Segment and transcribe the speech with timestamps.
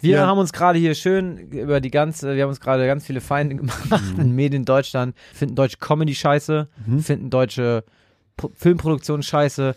[0.00, 0.26] Wir Ja.
[0.26, 3.56] haben uns gerade hier schön über die ganze, wir haben uns gerade ganz viele Feinde
[3.56, 4.20] gemacht Mhm.
[4.20, 6.68] in Medien Deutschland, finden deutsche Comedy scheiße,
[7.00, 7.84] finden deutsche
[8.36, 9.74] Pro Filmproduktion scheiße.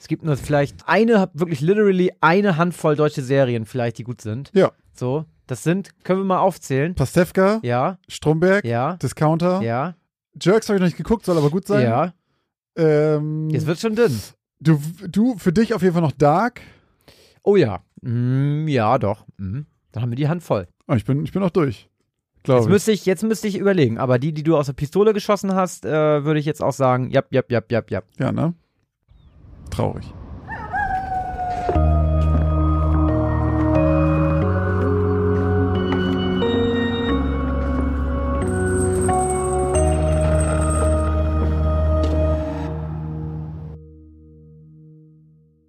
[0.00, 4.50] Es gibt nur vielleicht eine, wirklich literally eine Handvoll deutsche Serien vielleicht, die gut sind.
[4.54, 4.70] Ja.
[4.92, 6.94] So, das sind, können wir mal aufzählen?
[6.94, 9.60] Pastewka, Ja, Stromberg, ja, Discounter.
[9.62, 9.94] ja,
[10.40, 11.82] Jerks habe ich noch nicht geguckt, soll aber gut sein.
[11.82, 12.12] ja.
[12.76, 14.20] Ähm, Jetzt wird schon dünn.
[14.60, 16.60] du, du, für dich auf jeden Fall noch Dark.
[17.42, 17.80] Oh ja.
[18.04, 19.26] Mm, ja, doch.
[19.38, 19.62] Mm.
[19.92, 20.68] Dann haben wir die Hand voll.
[20.88, 21.88] Oh, ich, bin, ich bin auch durch.
[22.46, 22.70] Jetzt ich.
[22.70, 25.86] müsste ich, jetzt müsste ich überlegen, aber die, die du aus der Pistole geschossen hast,
[25.86, 28.04] äh, würde ich jetzt auch sagen, jap, jap, jap, jap, jap.
[28.18, 28.52] Ja, ne?
[29.70, 30.04] Traurig.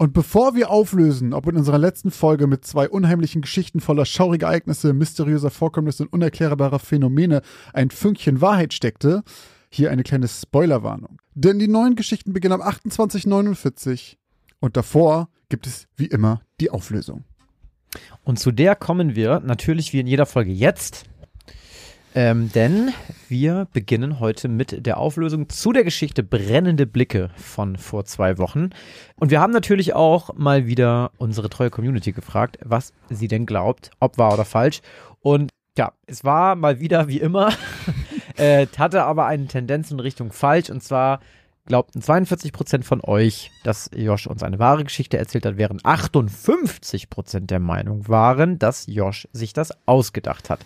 [0.00, 4.46] Und bevor wir auflösen, ob in unserer letzten Folge mit zwei unheimlichen Geschichten voller schauriger
[4.46, 7.42] Ereignisse, mysteriöser Vorkommnisse und unerklärbarer Phänomene
[7.74, 9.22] ein Fünkchen Wahrheit steckte,
[9.68, 11.18] hier eine kleine Spoilerwarnung.
[11.34, 14.18] Denn die neuen Geschichten beginnen ab 2849
[14.58, 17.24] und davor gibt es wie immer die Auflösung.
[18.24, 21.09] Und zu der kommen wir natürlich wie in jeder Folge jetzt.
[22.14, 22.92] Ähm, denn
[23.28, 28.70] wir beginnen heute mit der Auflösung zu der Geschichte Brennende Blicke von vor zwei Wochen.
[29.16, 33.92] Und wir haben natürlich auch mal wieder unsere treue Community gefragt, was sie denn glaubt,
[34.00, 34.80] ob wahr oder falsch.
[35.20, 37.52] Und ja, es war mal wieder wie immer,
[38.36, 40.68] äh, hatte aber eine Tendenz in Richtung falsch.
[40.68, 41.20] Und zwar
[41.66, 47.60] glaubten 42% von euch, dass Josh uns eine wahre Geschichte erzählt hat, während 58% der
[47.60, 50.60] Meinung waren, dass Josh sich das ausgedacht hat.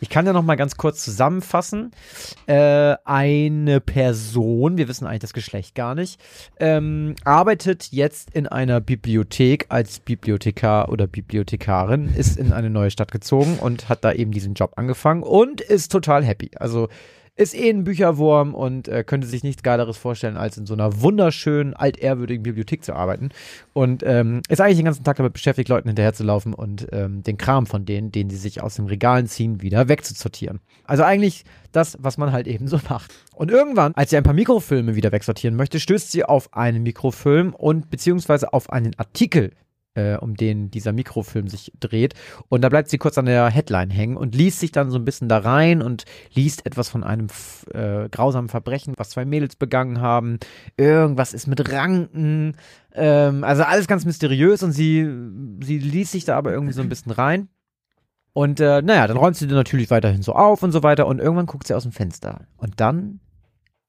[0.00, 1.92] Ich kann ja noch mal ganz kurz zusammenfassen.
[2.46, 6.20] Äh, eine Person, wir wissen eigentlich das Geschlecht gar nicht,
[6.58, 13.12] ähm, arbeitet jetzt in einer Bibliothek als Bibliothekar oder Bibliothekarin, ist in eine neue Stadt
[13.12, 16.50] gezogen und hat da eben diesen Job angefangen und ist total happy.
[16.56, 16.88] Also
[17.38, 21.00] ist eh ein Bücherwurm und äh, könnte sich nichts Geileres vorstellen, als in so einer
[21.00, 23.30] wunderschönen, altehrwürdigen Bibliothek zu arbeiten.
[23.72, 27.66] Und ähm, ist eigentlich den ganzen Tag damit beschäftigt, Leuten hinterherzulaufen und ähm, den Kram
[27.66, 30.60] von denen, den sie sich aus den Regalen ziehen, wieder wegzusortieren.
[30.84, 33.14] Also eigentlich das, was man halt eben so macht.
[33.34, 37.54] Und irgendwann, als sie ein paar Mikrofilme wieder wegsortieren möchte, stößt sie auf einen Mikrofilm
[37.54, 39.52] und beziehungsweise auf einen Artikel
[39.94, 42.14] äh, um den dieser Mikrofilm sich dreht.
[42.48, 45.04] Und da bleibt sie kurz an der Headline hängen und liest sich dann so ein
[45.04, 47.28] bisschen da rein und liest etwas von einem
[47.72, 50.38] äh, grausamen Verbrechen, was zwei Mädels begangen haben.
[50.76, 52.56] Irgendwas ist mit Ranken.
[52.94, 55.08] Ähm, also alles ganz mysteriös und sie,
[55.62, 57.48] sie liest sich da aber irgendwie so ein bisschen rein.
[58.32, 61.46] Und äh, naja, dann räumt sie natürlich weiterhin so auf und so weiter und irgendwann
[61.46, 62.46] guckt sie aus dem Fenster.
[62.56, 63.20] Und dann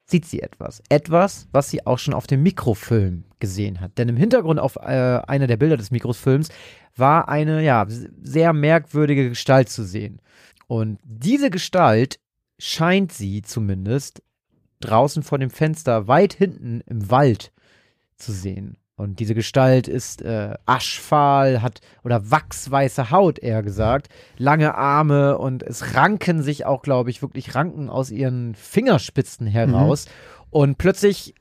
[0.09, 0.81] sieht sie etwas.
[0.89, 3.97] Etwas, was sie auch schon auf dem Mikrofilm gesehen hat.
[3.97, 6.49] Denn im Hintergrund auf äh, einer der Bilder des Mikrofilms
[6.95, 10.21] war eine, ja, sehr merkwürdige Gestalt zu sehen.
[10.67, 12.19] Und diese Gestalt
[12.57, 14.21] scheint sie zumindest
[14.81, 17.51] draußen vor dem Fenster weit hinten im Wald
[18.17, 18.77] zu sehen.
[18.99, 25.63] Und diese Gestalt ist äh, aschfahl, hat oder wachsweiße Haut, eher gesagt, lange Arme und
[25.63, 30.05] es ranken sich auch, glaube ich, wirklich Ranken aus ihren Fingerspitzen heraus.
[30.49, 31.33] Und plötzlich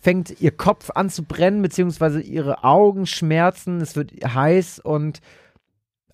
[0.00, 5.20] fängt ihr Kopf an zu brennen, beziehungsweise ihre Augen schmerzen, es wird heiß und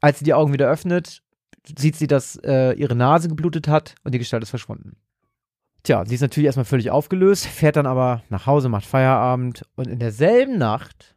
[0.01, 1.23] als sie die Augen wieder öffnet,
[1.79, 4.97] sieht sie, dass äh, ihre Nase geblutet hat und die Gestalt ist verschwunden.
[5.83, 9.87] Tja, sie ist natürlich erstmal völlig aufgelöst, fährt dann aber nach Hause, macht Feierabend und
[9.87, 11.17] in derselben Nacht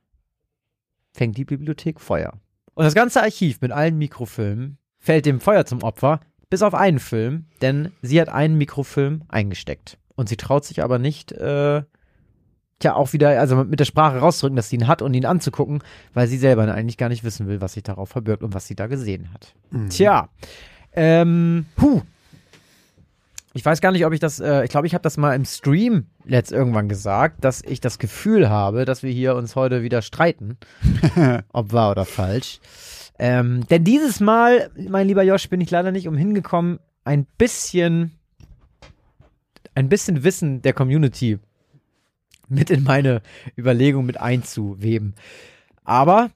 [1.11, 2.33] fängt die Bibliothek Feuer.
[2.73, 6.99] Und das ganze Archiv mit allen Mikrofilmen fällt dem Feuer zum Opfer, bis auf einen
[6.99, 9.97] Film, denn sie hat einen Mikrofilm eingesteckt.
[10.15, 11.83] Und sie traut sich aber nicht, äh,
[12.79, 15.83] tja, auch wieder, also mit der Sprache rauszudrücken, dass sie ihn hat und ihn anzugucken,
[16.13, 18.75] weil sie selber eigentlich gar nicht wissen will, was sich darauf verbirgt und was sie
[18.75, 19.55] da gesehen hat.
[19.89, 20.29] Tja,
[20.93, 22.01] ähm, puh.
[23.55, 25.45] Ich weiß gar nicht, ob ich das, äh, ich glaube, ich habe das mal im
[25.45, 30.01] Stream letzt irgendwann gesagt, dass ich das Gefühl habe, dass wir hier uns heute wieder
[30.01, 30.57] streiten,
[31.53, 32.59] ob wahr oder falsch.
[33.19, 38.17] Ähm, denn dieses Mal, mein lieber Josh, bin ich leider nicht umhin gekommen, ein bisschen,
[39.75, 41.37] ein bisschen Wissen der Community
[42.49, 43.21] mit in meine
[43.55, 45.13] Überlegung mit einzuweben.
[45.83, 46.31] Aber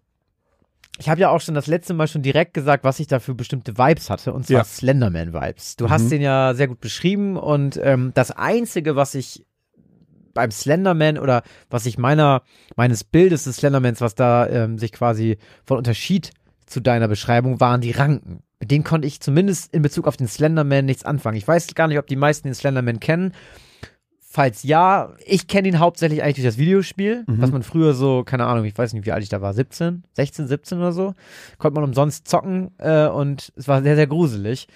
[0.97, 3.35] ich habe ja auch schon das letzte Mal schon direkt gesagt, was ich da für
[3.35, 4.63] bestimmte Vibes hatte, und zwar Ja.
[4.63, 5.75] Slenderman-Vibes.
[5.77, 5.89] Du Mhm.
[5.89, 9.45] hast den ja sehr gut beschrieben und ähm, das Einzige, was ich
[10.33, 12.43] beim Slenderman oder was ich meiner,
[12.75, 16.31] meines Bildes des Slendermans, was da ähm, sich quasi von unterschied
[16.67, 18.41] zu deiner Beschreibung, waren die Ranken.
[18.59, 21.37] Mit denen konnte ich zumindest in Bezug auf den Slenderman nichts anfangen.
[21.37, 23.33] Ich weiß gar nicht, ob die meisten den Slenderman kennen.
[24.37, 27.41] Falls ja, ich kenne ihn hauptsächlich eigentlich durch das Videospiel, Mhm.
[27.41, 30.03] was man früher so, keine Ahnung, ich weiß nicht, wie alt ich da war, 17,
[30.13, 31.15] 16, 17 oder so,
[31.57, 34.67] konnte man umsonst zocken äh, und es war sehr, sehr gruselig.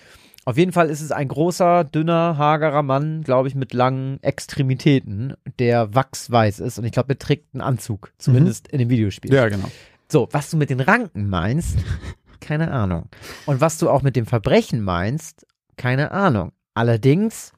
[0.46, 5.36] Auf jeden Fall ist es ein großer, dünner, hagerer Mann, glaube ich, mit langen Extremitäten,
[5.60, 9.31] der wachsweiß ist und ich glaube, der trägt einen Anzug, zumindest in dem Videospiel.
[9.31, 9.69] Ja, genau.
[10.12, 11.78] So, was du mit den Ranken meinst,
[12.42, 13.10] keine Ahnung.
[13.46, 15.46] Und was du auch mit dem Verbrechen meinst,
[15.78, 16.52] keine Ahnung.
[16.74, 17.54] Allerdings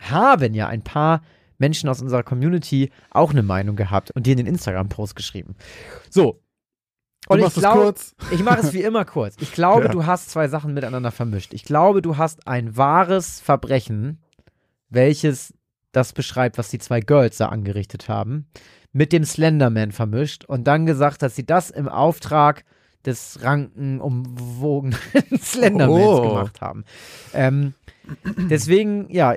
[0.00, 1.22] haben ja ein paar
[1.58, 5.54] Menschen aus unserer Community auch eine Meinung gehabt und dir in den Instagram-Post geschrieben.
[6.10, 6.40] So.
[7.28, 7.94] Und ich glaube,
[8.30, 9.36] ich mache es wie immer kurz.
[9.40, 9.90] Ich glaube, Ja.
[9.90, 11.54] du hast zwei Sachen miteinander vermischt.
[11.54, 14.20] Ich glaube, du hast ein wahres Verbrechen,
[14.90, 15.52] welches
[15.92, 18.46] das beschreibt, was die zwei Girls da angerichtet haben,
[18.92, 22.64] mit dem Slenderman vermischt und dann gesagt, dass sie das im Auftrag
[23.04, 24.98] des rankenumwogenen
[25.40, 26.22] Slendermans Oh.
[26.28, 26.84] gemacht haben.
[27.34, 27.74] Ähm,
[28.48, 29.34] deswegen, ja,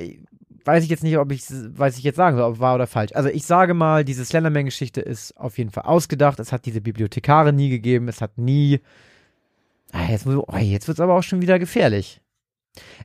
[0.69, 3.11] weiß ich jetzt nicht, ob ich, weiß ich jetzt sagen soll, ob wahr oder falsch.
[3.13, 6.39] Also ich sage mal, diese Slenderman-Geschichte ist auf jeden Fall ausgedacht.
[6.39, 8.07] Es hat diese Bibliothekare nie gegeben.
[8.07, 8.79] Es hat nie.
[9.91, 12.21] Ah, jetzt oh, jetzt wird es aber auch schon wieder gefährlich.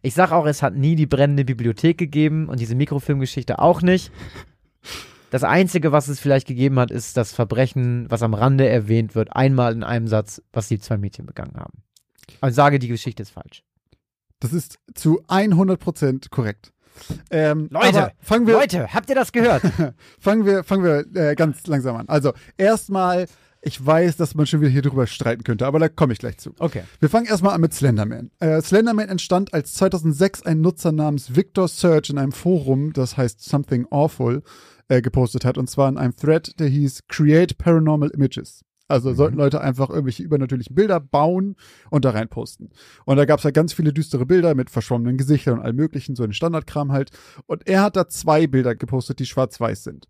[0.03, 4.13] Ich sag auch, es hat nie die brennende Bibliothek gegeben und diese Mikrofilmgeschichte auch nicht.
[5.31, 9.35] Das Einzige, was es vielleicht gegeben hat, ist das Verbrechen, was am Rande erwähnt wird,
[9.35, 11.83] einmal in einem Satz, was die zwei Mädchen begangen haben.
[12.29, 13.65] Ich sage, die Geschichte ist falsch.
[14.39, 16.73] Das ist zu 100% korrekt.
[17.31, 19.63] Ähm, Leute, fangen wir, Leute, habt ihr das gehört?
[20.19, 22.09] fangen wir, fangen wir äh, ganz langsam an.
[22.09, 23.27] Also, erstmal,
[23.63, 26.39] ich weiß, dass man schon wieder hier drüber streiten könnte, aber da komme ich gleich
[26.39, 26.55] zu.
[26.59, 26.83] Okay.
[27.01, 28.31] Wir fangen erstmal an mit Slenderman.
[28.39, 33.43] Äh, Slenderman entstand, als 2006 ein Nutzer namens Victor Search in einem Forum, das heißt
[33.43, 34.43] Something Awful,
[34.89, 35.59] äh, gepostet hat.
[35.59, 38.65] Und zwar in einem Thread, der hieß Create Paranormal Images.
[38.87, 41.57] Also sollten Leute einfach irgendwelche übernatürlichen Bilder bauen
[41.91, 42.71] und da rein posten.
[43.07, 46.17] Und da gab es halt ganz viele düstere Bilder mit verschwommenen Gesichtern und allem möglichen,
[46.17, 47.11] so ein Standardkram halt.
[47.47, 50.09] Und er hat da zwei Bilder gepostet, die schwarz-weiß sind.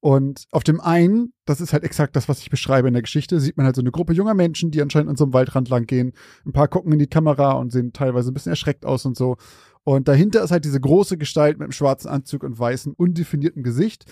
[0.00, 3.38] Und auf dem einen, das ist halt exakt das, was ich beschreibe in der Geschichte,
[3.38, 5.86] sieht man halt so eine Gruppe junger Menschen, die anscheinend an so einem Waldrand lang
[5.86, 6.12] gehen.
[6.46, 9.36] Ein paar gucken in die Kamera und sehen teilweise ein bisschen erschreckt aus und so.
[9.84, 14.06] Und dahinter ist halt diese große Gestalt mit einem schwarzen Anzug und weißen, undefinierten Gesicht.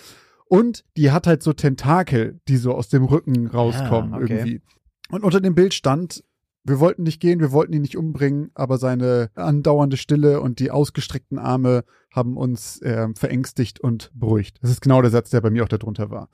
[0.49, 4.35] Und die hat halt so Tentakel, die so aus dem Rücken rauskommen Ah, okay.
[4.35, 4.63] irgendwie.
[5.11, 6.25] Und unter dem Bild stand,
[6.65, 10.71] wir wollten nicht gehen, wir wollten ihn nicht umbringen, aber seine andauernde Stille und die
[10.71, 14.59] ausgestreckten Arme haben uns ähm, verängstigt und beruhigt.
[14.63, 16.29] Das ist genau der Satz, der bei mir auch darunter war.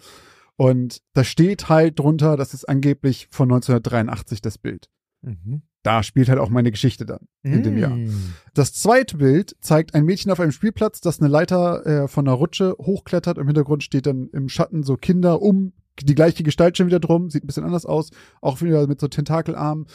[0.57, 4.89] Und da steht halt drunter, das ist angeblich von 1983 das Bild.
[5.23, 5.63] Mhm.
[5.85, 7.95] Da spielt halt auch meine Geschichte dann in dem Jahr.
[7.95, 8.35] Mm.
[8.55, 12.37] Das zweite Bild zeigt ein Mädchen auf einem Spielplatz, das eine Leiter äh, von einer
[12.37, 13.39] Rutsche hochklettert.
[13.39, 17.29] Im Hintergrund steht dann im Schatten so Kinder um die gleiche Gestalt schon wieder drum.
[17.31, 18.11] Sieht ein bisschen anders aus.
[18.41, 19.87] Auch wieder mit so Tentakelarmen.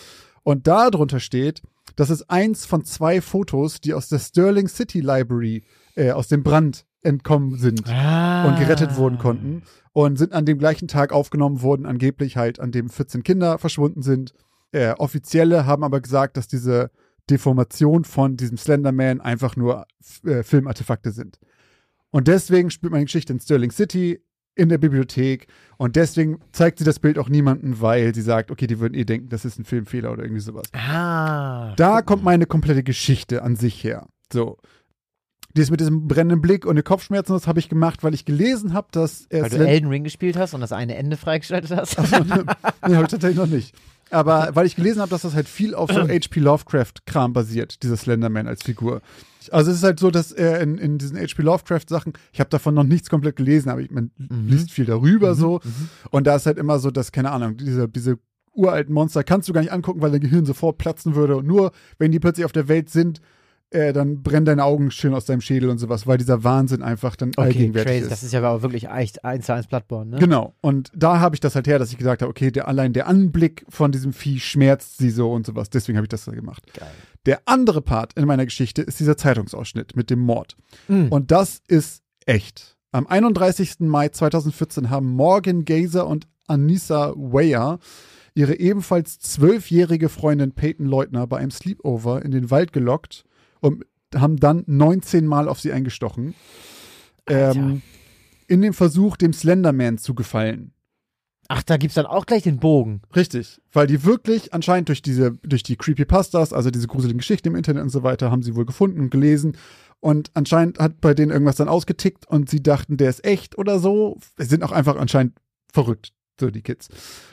[0.44, 1.62] Und da drunter steht,
[1.96, 5.64] das ist eins von zwei Fotos, die aus der Sterling City Library
[5.96, 8.48] äh, aus dem Brand entkommen sind Ah.
[8.48, 9.64] und gerettet wurden konnten
[9.94, 14.02] und sind an dem gleichen Tag aufgenommen worden, angeblich halt, an dem 14 Kinder verschwunden
[14.02, 14.34] sind.
[14.72, 16.92] Äh, Offizielle haben aber gesagt, dass diese
[17.30, 19.86] Deformation von diesem Slenderman einfach nur
[20.26, 21.40] äh, Filmartefakte sind.
[22.12, 24.22] Und deswegen spielt meine Geschichte in Sterling City
[24.56, 28.68] in der Bibliothek und deswegen zeigt sie das Bild auch niemandem, weil sie sagt, okay,
[28.68, 30.66] die würden eh denken, das ist ein Filmfehler oder irgendwie sowas.
[30.74, 31.74] Ah.
[31.76, 34.08] Da kommt meine komplette Geschichte an sich her.
[34.34, 34.58] So.
[35.56, 38.74] Dies mit diesem brennenden Blick und den Kopfschmerzen, das habe ich gemacht, weil ich gelesen
[38.74, 41.72] habe, dass er Weil du Slend- Elden Ring gespielt hast und das eine Ende freigeschaltet
[41.72, 41.98] hast.
[42.12, 43.74] nee, habe ich tatsächlich noch nicht.
[44.12, 46.40] Aber weil ich gelesen habe, dass das halt viel auf so H.P.
[46.40, 49.02] Lovecraft-Kram basiert, dieser Slenderman als Figur.
[49.52, 51.42] Also es ist halt so, dass er in, in diesen H.P.
[51.42, 54.12] Lovecraft-Sachen, ich habe davon noch nichts komplett gelesen, aber ich, man
[54.48, 55.60] liest viel darüber so.
[56.12, 58.18] Und da ist halt immer so, dass, keine Ahnung, diese, diese
[58.54, 61.38] uralten Monster kannst du gar nicht angucken, weil dein Gehirn sofort platzen würde.
[61.38, 63.22] Und nur wenn die plötzlich auf der Welt sind,
[63.72, 67.16] äh, dann brennen deine Augen schön aus deinem Schädel und sowas, weil dieser Wahnsinn einfach
[67.16, 68.04] dann Okay, allgegenwärtig crazy.
[68.04, 68.12] ist.
[68.12, 70.18] Das ist ja aber wirklich echt eins zu eins Bloodborne, ne?
[70.20, 70.56] Genau.
[70.62, 73.08] Und da habe ich das halt her, dass ich gesagt habe, okay, der, allein der
[73.08, 75.70] Anblick von diesem Vieh schmerzt sie so und sowas.
[75.70, 76.64] Deswegen habe ich das da gemacht.
[76.74, 76.90] Geil.
[77.26, 80.56] Der andere Part in meiner Geschichte ist dieser Zeitungsausschnitt mit dem Mord.
[80.88, 81.10] Mhm.
[81.10, 82.76] Und das ist echt.
[82.92, 83.82] Am 31.
[83.82, 87.78] Mai 2014 haben Morgan Gazer und Anissa Weyer
[88.34, 93.26] ihre ebenfalls zwölfjährige Freundin Peyton Leutner bei einem Sleepover in den Wald gelockt
[93.60, 93.86] und
[94.16, 96.34] haben dann 19 Mal auf sie eingestochen.
[97.28, 97.82] Ähm,
[98.48, 100.74] in dem Versuch, dem Slenderman zu gefallen.
[101.52, 103.02] Ach, da gibt's dann auch gleich den Bogen.
[103.16, 107.56] Richtig, weil die wirklich anscheinend durch diese, durch die Creepypastas, also diese gruseligen Geschichten im
[107.56, 109.58] Internet und so weiter, haben sie wohl gefunden und gelesen.
[110.00, 113.80] Und anscheinend hat bei denen irgendwas dann ausgetickt und sie dachten, der ist echt oder
[113.80, 114.18] so.
[114.38, 115.40] Sie sind auch einfach anscheinend
[115.72, 116.90] verrückt, so die Kids.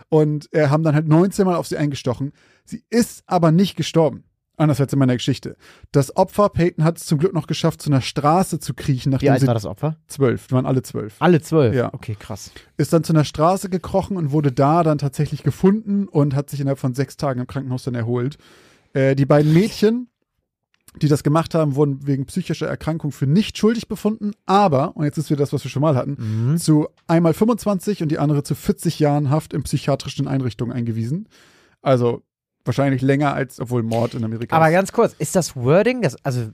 [0.08, 2.32] Und äh, haben dann halt 19 Mal auf sie eingestochen.
[2.64, 4.24] Sie ist aber nicht gestorben.
[4.58, 5.56] Anders als in meiner Geschichte.
[5.92, 9.14] Das Opfer, Peyton, hat es zum Glück noch geschafft, zu einer Straße zu kriechen, Wie
[9.14, 9.96] nachdem alt sie war das Opfer?
[10.08, 11.16] zwölf, die waren alle zwölf.
[11.18, 11.74] Alle zwölf.
[11.74, 11.92] Ja.
[11.92, 12.52] Okay, krass.
[12.78, 16.60] Ist dann zu einer Straße gekrochen und wurde da dann tatsächlich gefunden und hat sich
[16.60, 18.38] innerhalb von sechs Tagen im Krankenhaus dann erholt.
[18.94, 20.08] Äh, die beiden Mädchen,
[21.02, 25.18] die das gemacht haben, wurden wegen psychischer Erkrankung für nicht schuldig befunden, aber, und jetzt
[25.18, 26.16] ist wieder das, was wir schon mal hatten,
[26.52, 26.56] Mhm.
[26.56, 31.28] zu einmal 25 und die andere zu 40 Jahren Haft in psychiatrischen Einrichtungen eingewiesen.
[31.82, 32.22] Also
[32.66, 34.72] wahrscheinlich länger als, obwohl Mord in Amerika Aber ist.
[34.74, 36.50] ganz kurz, ist das Wording, das, also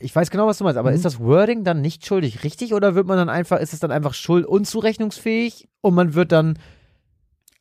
[0.00, 0.96] ich weiß genau, was du meinst, aber Mhm.
[0.96, 3.90] ist das Wording dann nicht schuldig richtig oder wird man dann einfach, ist es dann
[3.92, 6.58] einfach schuld unzurechnungsfähig und man wird dann,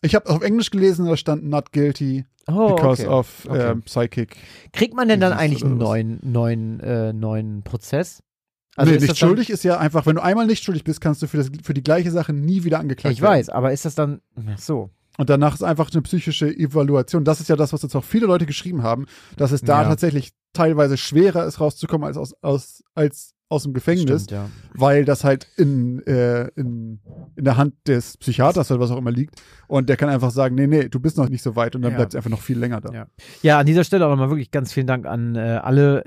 [0.02, 3.08] Ich habe auf Englisch gelesen, da stand not guilty oh, because okay.
[3.08, 3.72] of Okay.
[3.72, 4.36] ähm, psychic.
[4.74, 8.22] Kriegt man denn dann eigentlich einen neuen, neuen, äh, neuen Prozess?
[8.22, 11.22] nee, Also ist nicht schuldig ist ja einfach, wenn du einmal nicht schuldig bist, kannst
[11.22, 13.32] du für, das, für die gleiche Sache nie wieder angeklagt Ich werden.
[13.34, 14.20] weiß, aber ist das dann,
[14.52, 14.90] ach so.
[15.18, 17.24] Und danach ist einfach eine psychische Evaluation.
[17.24, 19.06] Das ist ja das, was jetzt auch viele Leute geschrieben haben,
[19.38, 19.88] dass es da Ja.
[19.90, 24.50] tatsächlich teilweise schwerer ist, rauszukommen als aus, aus, als aus dem Gefängnis, Stimmt, ja.
[24.74, 27.00] weil das halt in, äh, in,
[27.36, 29.40] in der Hand des Psychiaters oder was auch immer liegt.
[29.68, 31.92] Und der kann einfach sagen, nee, nee, du bist noch nicht so weit und dann
[31.92, 31.98] Ja.
[31.98, 32.92] bleibt es einfach noch viel länger da.
[32.92, 33.08] Ja.
[33.44, 36.04] Ja, an dieser Stelle auch nochmal wirklich ganz vielen Dank an äh, alle,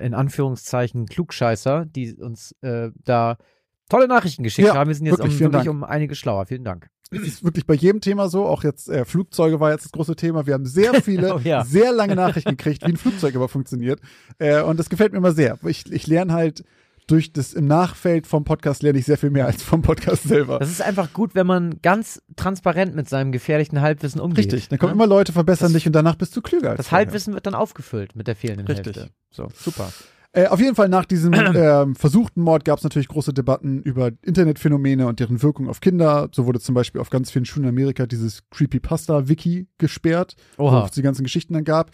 [0.00, 3.38] äh, in Anführungszeichen, Klugscheißer, die uns äh, da
[3.88, 4.88] tolle Nachrichten geschickt Ja, haben.
[4.88, 6.46] Wir sind jetzt wirklich, um, wirklich um einige schlauer.
[6.46, 6.88] Vielen Dank.
[7.10, 10.16] Es ist wirklich bei jedem Thema so, auch jetzt äh, Flugzeuge war jetzt das große
[10.16, 10.46] Thema.
[10.46, 11.64] Wir haben sehr viele, Oh ja.
[11.64, 14.00] sehr lange Nachrichten gekriegt, wie ein Flugzeug aber funktioniert.
[14.38, 15.58] Äh, und das gefällt mir immer sehr.
[15.64, 16.64] Ich, ich lerne halt
[17.06, 20.58] durch das im Nachfeld vom Podcast lerne ich sehr viel mehr als vom Podcast selber.
[20.58, 24.46] Das ist einfach gut, wenn man ganz transparent mit seinem gefährlichen Halbwissen umgeht.
[24.46, 24.70] Richtig.
[24.70, 25.04] Dann kommen ne?
[25.04, 26.70] immer Leute, verbessern Das- dich und danach bist du klüger.
[26.70, 26.92] Als Das.
[26.92, 28.96] Halbwissen wird dann aufgefüllt mit der fehlenden Richtig.
[28.96, 29.12] Hälfte.
[29.30, 29.92] So, super.
[30.34, 34.10] Äh, auf jeden Fall nach diesem ähm, versuchten Mord gab es natürlich große Debatten über
[34.22, 36.28] Internetphänomene und deren Wirkung auf Kinder.
[36.32, 40.86] So wurde zum Beispiel auf ganz vielen Schulen in Amerika dieses Creepypasta-Wiki gesperrt, wo Oha.
[40.86, 41.92] es die ganzen Geschichten dann gab.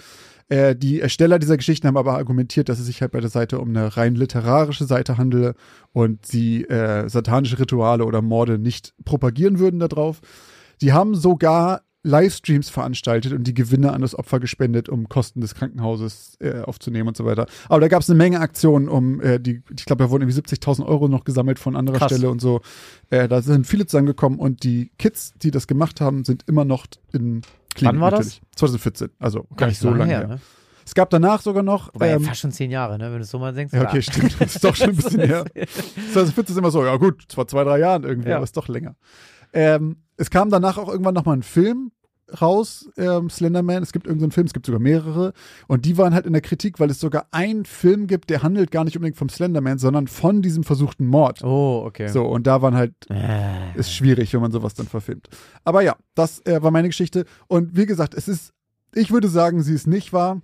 [0.49, 3.61] Äh, die Ersteller dieser Geschichten haben aber argumentiert, dass es sich halt bei der Seite
[3.61, 5.55] um eine rein literarische Seite handele
[5.93, 10.21] und sie äh, satanische Rituale oder Morde nicht propagieren würden darauf.
[10.81, 15.55] Die haben sogar Livestreams veranstaltet und die Gewinne an das Opfer gespendet, um Kosten des
[15.55, 17.47] Krankenhauses äh, aufzunehmen und so weiter.
[17.69, 20.41] Aber da gab es eine Menge Aktionen, um äh, die, ich glaube, da wurden irgendwie
[20.41, 22.11] 70.000 Euro noch gesammelt von anderer Krass.
[22.13, 22.61] Stelle und so.
[23.11, 26.87] Äh, da sind viele zusammengekommen und die Kids, die das gemacht haben, sind immer noch
[27.13, 27.43] in
[27.75, 28.19] Klinik Wann war das?
[28.41, 28.43] natürlich.
[28.57, 30.27] 2014, also gar nicht so lange her.
[30.27, 30.41] Ne?
[30.85, 31.93] Es gab danach sogar noch.
[31.95, 33.05] Wobei, ähm, fast schon zehn Jahre, ne?
[33.11, 33.73] wenn du es so mal denkst.
[33.75, 34.41] ja, okay, stimmt.
[34.41, 35.45] Das ist doch schon ein bisschen her.
[36.13, 38.37] 2014 ist immer so, ja gut, vor zwei, drei Jahren irgendwie, Ja.
[38.37, 38.97] aber ist doch länger.
[39.53, 41.93] Ähm, es kam danach auch irgendwann nochmal ein Film
[42.41, 43.83] raus, ähm, Slenderman.
[43.83, 45.33] Es gibt irgendeinen Film, es gibt sogar mehrere.
[45.67, 48.71] Und die waren halt in der Kritik, weil es sogar einen Film gibt, der handelt
[48.71, 51.43] gar nicht unbedingt vom Slenderman, sondern von diesem versuchten Mord.
[51.43, 52.09] Oh, okay.
[52.09, 55.29] So, und da waren halt Äh, ist schwierig, wenn man sowas dann verfilmt.
[55.65, 57.25] Aber ja, das äh, war meine Geschichte.
[57.49, 58.53] Und wie gesagt, es ist,
[58.95, 60.41] ich würde sagen, sie ist nicht wahr,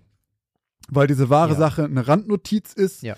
[0.89, 1.59] weil diese wahre Ja.
[1.59, 3.03] Sache eine Randnotiz ist.
[3.03, 3.15] Ja.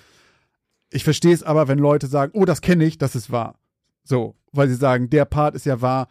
[0.90, 3.54] Ich verstehe es aber, wenn Leute sagen, oh, das kenne ich, das ist wahr.
[4.04, 6.08] So, weil sie sagen, der Part ist ja wahr.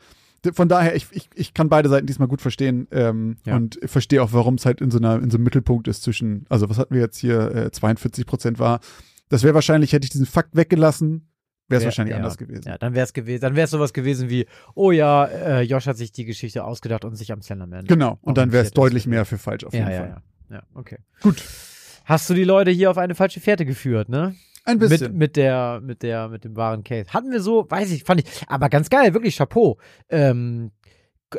[0.54, 3.56] Von daher, ich, ich, ich kann beide Seiten diesmal gut verstehen ähm, Ja.
[3.56, 6.46] und verstehe auch, warum es halt in so, einer, in so einem Mittelpunkt ist zwischen,
[6.50, 8.80] also was hatten wir jetzt hier, äh, 42 Prozent war.
[9.30, 11.30] Das wäre wahrscheinlich, hätte ich diesen Fakt weggelassen,
[11.68, 12.64] wäre es Wär- wahrscheinlich ja, anders gewesen.
[12.66, 15.86] Ja, dann wäre es gewesen, dann wäre es sowas gewesen wie, oh ja, äh, Josh
[15.88, 17.86] hat sich die Geschichte ausgedacht und sich am Slenderman.
[17.86, 20.10] Genau, und dann wäre es deutlich mehr für falsch auf jeden Ja, ja, Fall.
[20.10, 20.22] ja.
[20.58, 21.00] Ja, okay.
[21.22, 21.44] Gut.
[22.06, 24.34] Hast du die Leute hier auf eine falsche Fährte geführt, ne?
[24.68, 25.18] Ein Mit, bisschen.
[25.18, 27.14] mit der, mit der, mit dem wahren Case.
[27.14, 29.78] Hatten wir so, weiß ich, fand ich, aber ganz geil, wirklich Chapeau.
[30.10, 30.72] Ähm,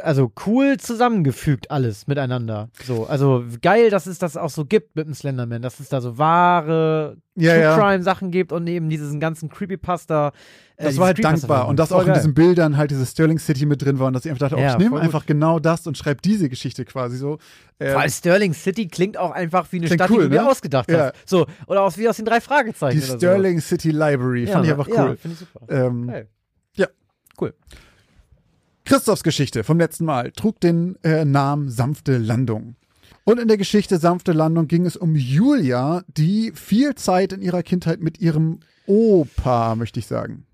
[0.02, 2.68] also cool zusammengefügt alles miteinander.
[2.84, 6.00] So, also geil, dass es das auch so gibt mit dem Slenderman, dass es da
[6.02, 7.76] so wahre ja, True ja.
[7.78, 10.32] Crime Sachen gibt und eben diesen ganzen Creepypasta.
[10.76, 11.68] äh, Das war halt dankbar.
[11.68, 12.16] Und dass auch in geil.
[12.16, 14.60] diesen Bildern halt diese Sterling City mit drin war und dass ich einfach dachte, oh,
[14.60, 17.38] Ja, ich nehme einfach genau das und schreibe diese Geschichte quasi so.
[17.80, 20.48] Ähm, Weil Sterling City klingt auch einfach wie eine Stadt, cool, die du ne?
[20.50, 21.12] ausgedacht Ja.
[21.14, 21.28] hast.
[21.28, 23.00] So, oder aus, wie aus den drei Fragezeichen.
[23.00, 24.46] die Sterling City Library.
[24.46, 24.52] so.
[24.52, 25.16] Fand ich einfach Ja, cool.
[25.16, 25.60] finde ich super.
[25.86, 26.28] Ähm, Geil.
[26.74, 26.86] ja.
[27.40, 27.54] Cool.
[28.88, 32.76] Christophs Geschichte vom letzten Mal trug den äh, Namen Sanfte Landung.
[33.24, 37.62] Und in der Geschichte Sanfte Landung ging es um Julia, die viel Zeit in ihrer
[37.62, 40.46] Kindheit mit ihrem Opa, möchte ich sagen,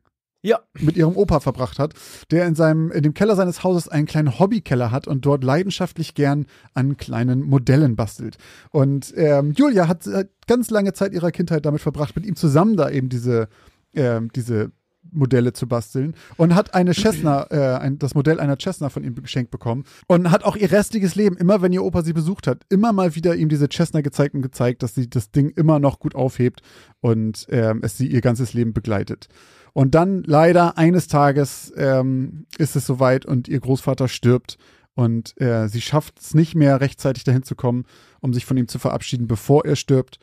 [0.42, 0.58] Ja.
[0.80, 1.94] mit ihrem Opa verbracht hat,
[2.32, 6.14] der in seinem in dem Keller seines Hauses einen kleinen Hobbykeller hat und dort leidenschaftlich
[6.14, 8.36] gern an kleinen Modellen bastelt.
[8.72, 12.76] Und ähm, Julia hat äh, ganz lange Zeit ihrer Kindheit damit verbracht, mit ihm zusammen
[12.76, 13.46] da eben diese
[13.94, 14.72] ähm, diese
[15.12, 19.14] Modelle zu basteln und hat eine Cessna, äh, ein, das Modell einer Cessna von ihm
[19.14, 22.62] geschenkt bekommen und hat auch ihr restliches Leben, immer wenn ihr Opa sie besucht hat,
[22.68, 25.98] immer mal wieder ihm diese Cessna gezeigt und gezeigt, dass sie das Ding immer noch
[25.98, 26.62] gut aufhebt
[27.00, 29.28] und ähm, es sie ihr ganzes Leben begleitet.
[29.72, 34.56] Und dann leider eines Tages ähm, ist es soweit und ihr Großvater stirbt
[34.94, 37.84] und äh, sie schafft es nicht mehr rechtzeitig dahin zu kommen,
[38.20, 40.18] um sich von ihm zu verabschieden, bevor er stirbt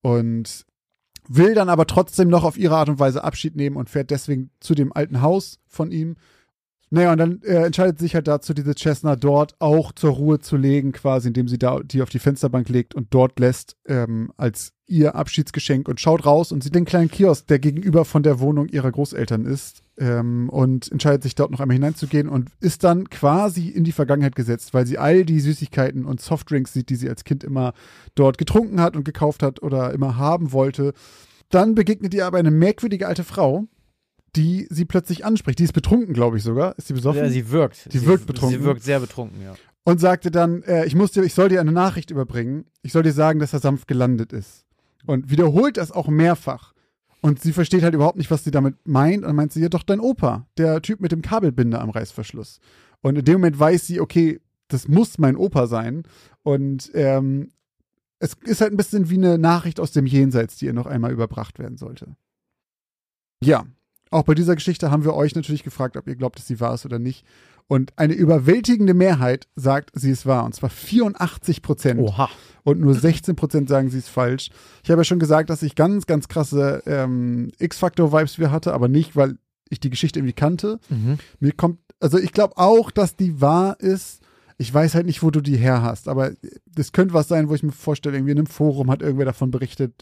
[0.00, 0.64] und
[1.28, 4.50] will dann aber trotzdem noch auf ihre Art und Weise Abschied nehmen und fährt deswegen
[4.60, 6.16] zu dem alten Haus von ihm.
[6.94, 10.58] Naja, und dann äh, entscheidet sich halt dazu, diese Cessna dort auch zur Ruhe zu
[10.58, 14.74] legen, quasi, indem sie da die auf die Fensterbank legt und dort lässt ähm, als
[14.86, 18.68] ihr Abschiedsgeschenk und schaut raus und sieht den kleinen Kiosk, der gegenüber von der Wohnung
[18.68, 23.68] ihrer Großeltern ist ähm, und entscheidet sich dort noch einmal hineinzugehen und ist dann quasi
[23.68, 27.24] in die Vergangenheit gesetzt, weil sie all die Süßigkeiten und Softdrinks sieht, die sie als
[27.24, 27.72] Kind immer
[28.14, 30.92] dort getrunken hat und gekauft hat oder immer haben wollte.
[31.48, 33.66] Dann begegnet ihr aber eine merkwürdige alte Frau,
[34.36, 35.58] die sie plötzlich anspricht.
[35.58, 36.76] Die ist betrunken, glaube ich sogar.
[36.78, 37.22] Ist sie besoffen?
[37.22, 37.92] Ja, sie wirkt.
[37.92, 38.58] Die sie, wirkt betrunken.
[38.58, 39.54] Sie wirkt sehr betrunken, ja.
[39.84, 42.64] und sagte dann, äh, ich muss dir, ich soll dir eine Nachricht überbringen.
[42.82, 44.64] Ich soll dir sagen, dass er sanft gelandet ist.
[45.06, 46.72] Und wiederholt das auch mehrfach.
[47.20, 49.18] Und sie versteht halt überhaupt nicht, was sie damit meint.
[49.18, 52.58] Und dann meint sie, ja doch dein Opa, der Typ mit dem Kabelbinder am Reißverschluss.
[53.00, 56.04] Und in dem Moment weiß sie, okay, das muss mein Opa sein.
[56.42, 57.50] Und ähm,
[58.18, 61.12] es ist halt ein bisschen wie eine Nachricht aus dem Jenseits, die ihr noch einmal
[61.12, 62.16] überbracht werden sollte.
[63.42, 63.66] Ja,
[64.12, 66.74] auch bei dieser Geschichte haben wir euch natürlich gefragt, ob ihr glaubt, dass sie wahr
[66.74, 67.24] ist oder nicht.
[67.68, 70.44] Und eine überwältigende Mehrheit sagt, sie ist wahr.
[70.44, 72.00] Und zwar 84 Prozent.
[72.00, 72.28] Oha.
[72.64, 74.50] Und nur 16 Prozent sagen, sie ist falsch.
[74.82, 78.88] Ich habe ja schon gesagt, dass ich ganz, ganz krasse ähm, X-Factor-Vibes wir hatte, aber
[78.88, 79.36] nicht, weil
[79.70, 80.78] ich die Geschichte irgendwie kannte.
[80.90, 81.18] Mhm.
[81.40, 84.21] Mir kommt, also ich glaube auch, dass die wahr ist.
[84.62, 86.30] Ich weiß halt nicht, wo du die her hast, aber
[86.72, 89.50] das könnte was sein, wo ich mir vorstelle, irgendwie in einem Forum hat irgendwer davon
[89.50, 89.92] berichtet.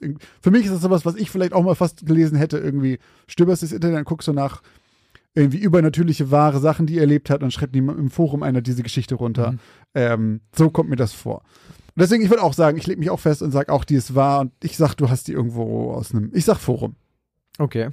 [0.42, 3.62] Für mich ist das sowas, was ich vielleicht auch mal fast gelesen hätte, irgendwie stöberst
[3.62, 4.60] das Internet und guckst so nach
[5.34, 9.14] irgendwie übernatürliche wahre Sachen, die er erlebt hat und schreibt im Forum einer diese Geschichte
[9.14, 9.52] runter.
[9.52, 9.58] Mhm.
[9.94, 11.38] Ähm, so kommt mir das vor.
[11.94, 13.94] Und deswegen, ich würde auch sagen, ich lege mich auch fest und sage auch, die
[13.94, 16.96] ist wahr und ich sag, du hast die irgendwo aus einem, ich sag Forum.
[17.58, 17.88] Okay.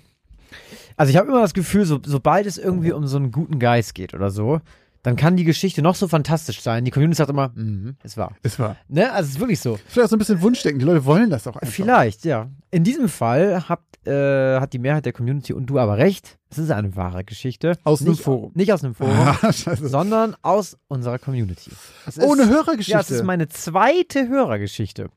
[0.98, 3.96] Also ich habe immer das Gefühl, so, sobald es irgendwie um so einen guten Geist
[3.96, 4.60] geht oder so,
[5.04, 6.84] dann kann die Geschichte noch so fantastisch sein.
[6.86, 8.36] Die Community sagt immer, mhm, ist wahr.
[8.44, 8.76] Ist wahr.
[8.88, 9.12] Ne?
[9.12, 9.78] Also es ist wirklich so.
[9.88, 10.80] Vielleicht auch so ein bisschen Wunschdenken.
[10.80, 11.74] Die Leute wollen das auch einfach.
[11.74, 12.50] Vielleicht, ja.
[12.72, 16.38] In diesem Fall habt, äh, hat die Mehrheit der Community und du aber recht.
[16.50, 17.78] Es ist eine wahre Geschichte.
[17.84, 18.52] Aus einem nicht, Forum.
[18.56, 19.16] Nicht aus einem Forum,
[19.82, 21.72] sondern aus unserer Community.
[22.06, 22.92] Es Oh, ist- Hörergeschichte.
[22.92, 25.10] Ja, es ist meine zweite Hörergeschichte.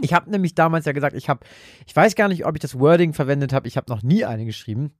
[0.00, 1.40] Ich habe nämlich damals ja gesagt, ich habe,
[1.86, 4.44] ich weiß gar nicht, ob ich das Wording verwendet habe, ich habe noch nie eine
[4.44, 4.92] geschrieben.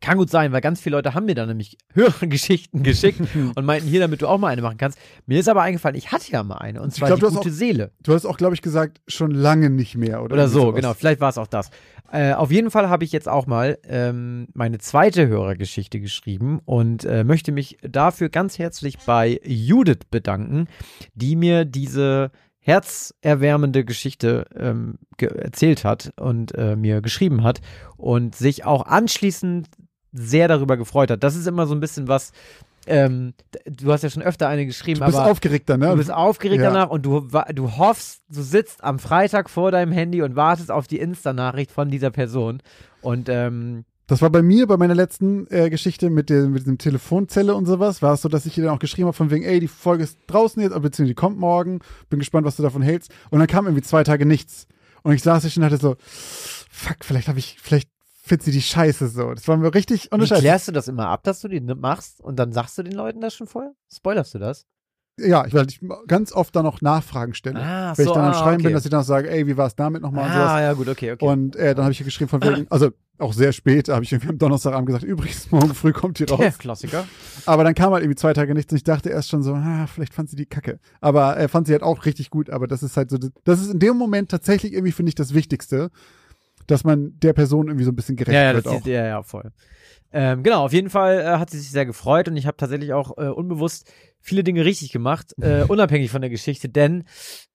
[0.00, 3.20] Kann gut sein, weil ganz viele Leute haben mir dann nämlich Hörergeschichten geschickt
[3.54, 4.98] und meinten hier, damit du auch mal eine machen kannst.
[5.26, 7.92] Mir ist aber eingefallen, ich hatte ja mal eine und zwar glaub, die gute Seele.
[8.02, 10.34] Du hast auch, glaube ich, gesagt, schon lange nicht mehr, oder?
[10.34, 10.74] Oder so, sowas.
[10.76, 10.94] genau.
[10.94, 11.70] Vielleicht war es auch das.
[12.12, 17.04] Äh, auf jeden Fall habe ich jetzt auch mal ähm, meine zweite Hörergeschichte geschrieben und
[17.04, 20.68] äh, möchte mich dafür ganz herzlich bei Judith bedanken,
[21.14, 22.30] die mir diese
[22.66, 27.60] herzerwärmende Geschichte ähm, ge erzählt hat und äh, mir geschrieben hat
[27.96, 29.68] und sich auch anschließend
[30.12, 31.22] sehr darüber gefreut hat.
[31.22, 32.32] Das ist immer so ein bisschen was.
[32.88, 33.34] Ähm,
[33.66, 35.90] du hast ja schon öfter eine geschrieben, Du bist aber aufgeregter, ne?
[35.90, 36.70] Du bist aufgeregt Ja.
[36.70, 40.86] danach und du, du hoffst, du sitzt am Freitag vor deinem Handy und wartest auf
[40.88, 42.62] die Insta-Nachricht von dieser Person.
[43.00, 46.78] Und ähm, Das war bei mir, bei meiner letzten äh, Geschichte mit, der, mit diesem
[46.78, 49.44] Telefonzelle und sowas, war es so, dass ich ihr dann auch geschrieben habe von wegen,
[49.44, 52.82] ey, die Folge ist draußen jetzt, beziehungsweise die kommt morgen, bin gespannt, was du davon
[52.82, 53.10] hältst.
[53.30, 54.68] Und dann kam irgendwie zwei Tage nichts.
[55.02, 57.88] Und ich saß hier schon und hatte so, fuck, vielleicht habe ich, vielleicht
[58.22, 59.34] findet sie die Scheiße so.
[59.34, 60.38] Das war mir richtig ohne wie Scheiß.
[60.40, 63.20] klärst du das immer ab, dass du die machst und dann sagst du den Leuten
[63.20, 63.72] das schon vorher?
[63.92, 64.66] Spoilerst du das?
[65.18, 67.60] Ja, ich, weil ich ganz oft dann noch Nachfragen stelle.
[67.60, 68.64] Ah, Wenn ich so, dann am ah, Schreiben okay.
[68.64, 70.88] bin, dass ich dann noch sage, ey, wie war es damit nochmal Ah, ja, gut,
[70.88, 71.24] okay, okay.
[71.24, 74.28] Und äh, dann habe ich geschrieben von wegen, also auch sehr spät, habe ich irgendwie
[74.28, 76.40] am Donnerstagabend gesagt, übrigens, morgen früh kommt die raus.
[76.40, 77.06] ja, Klassiker.
[77.46, 79.86] Aber dann kam halt irgendwie zwei Tage nichts und ich dachte erst schon so, ah,
[79.86, 80.80] vielleicht fand sie die Kacke.
[81.00, 82.50] Aber äh, fand sie halt auch richtig gut.
[82.50, 85.32] Aber das ist halt so, das ist in dem Moment tatsächlich irgendwie, finde ich, das
[85.32, 85.90] Wichtigste,
[86.66, 88.78] dass man der Person irgendwie so ein bisschen gerecht Ja, ja, wird das auch.
[88.80, 89.50] ist, ja, ja, voll.
[90.12, 92.92] Ähm, genau, auf jeden Fall äh, hat sie sich sehr gefreut und ich habe tatsächlich
[92.92, 93.90] auch äh, unbewusst
[94.26, 97.04] viele Dinge richtig gemacht, äh, unabhängig von der Geschichte, denn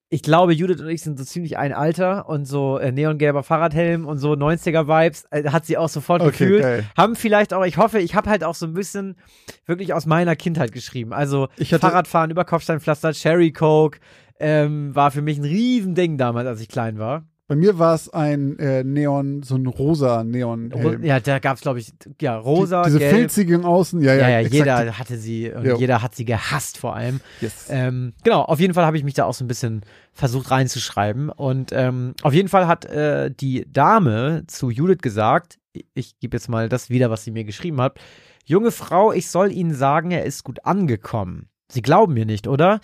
[0.08, 4.04] ich glaube, Judith und ich sind so ziemlich ein Alter und so äh, neongelber Fahrradhelm
[4.06, 6.62] und so 90er-Vibes äh, hat sie auch sofort Okay, gefühlt.
[6.62, 6.84] geil.
[6.98, 9.16] Haben vielleicht auch, ich hoffe, ich habe halt auch so ein bisschen
[9.64, 11.14] wirklich aus meiner Kindheit geschrieben.
[11.14, 14.00] Also Ich hatte- Fahrradfahren über Kopfsteinpflaster, Cherry Coke
[14.38, 17.24] ähm, war für mich ein Riesending damals, als ich klein war.
[17.48, 21.60] Bei mir war es ein äh, Neon, so ein rosa neon Ro- Ja, da gab's
[21.60, 23.16] glaube ich, ja, rosa, Die, diese gelb.
[23.16, 24.28] filzigen Außen, ja, ja.
[24.28, 25.76] Ja, ja, jeder hatte sie und Jo.
[25.76, 27.20] jeder hat sie gehasst vor allem.
[27.40, 27.66] Yes.
[27.68, 31.28] Ähm, genau, auf jeden Fall habe ich mich da auch so ein bisschen versucht reinzuschreiben.
[31.30, 35.58] Und ähm, auf jeden Fall hat äh, die Dame zu Judith gesagt,
[35.94, 37.98] ich gebe jetzt mal das wieder, was sie mir geschrieben hat.
[38.44, 41.48] Junge Frau, ich soll Ihnen sagen, er ist gut angekommen.
[41.70, 42.80] Sie glauben mir nicht, oder?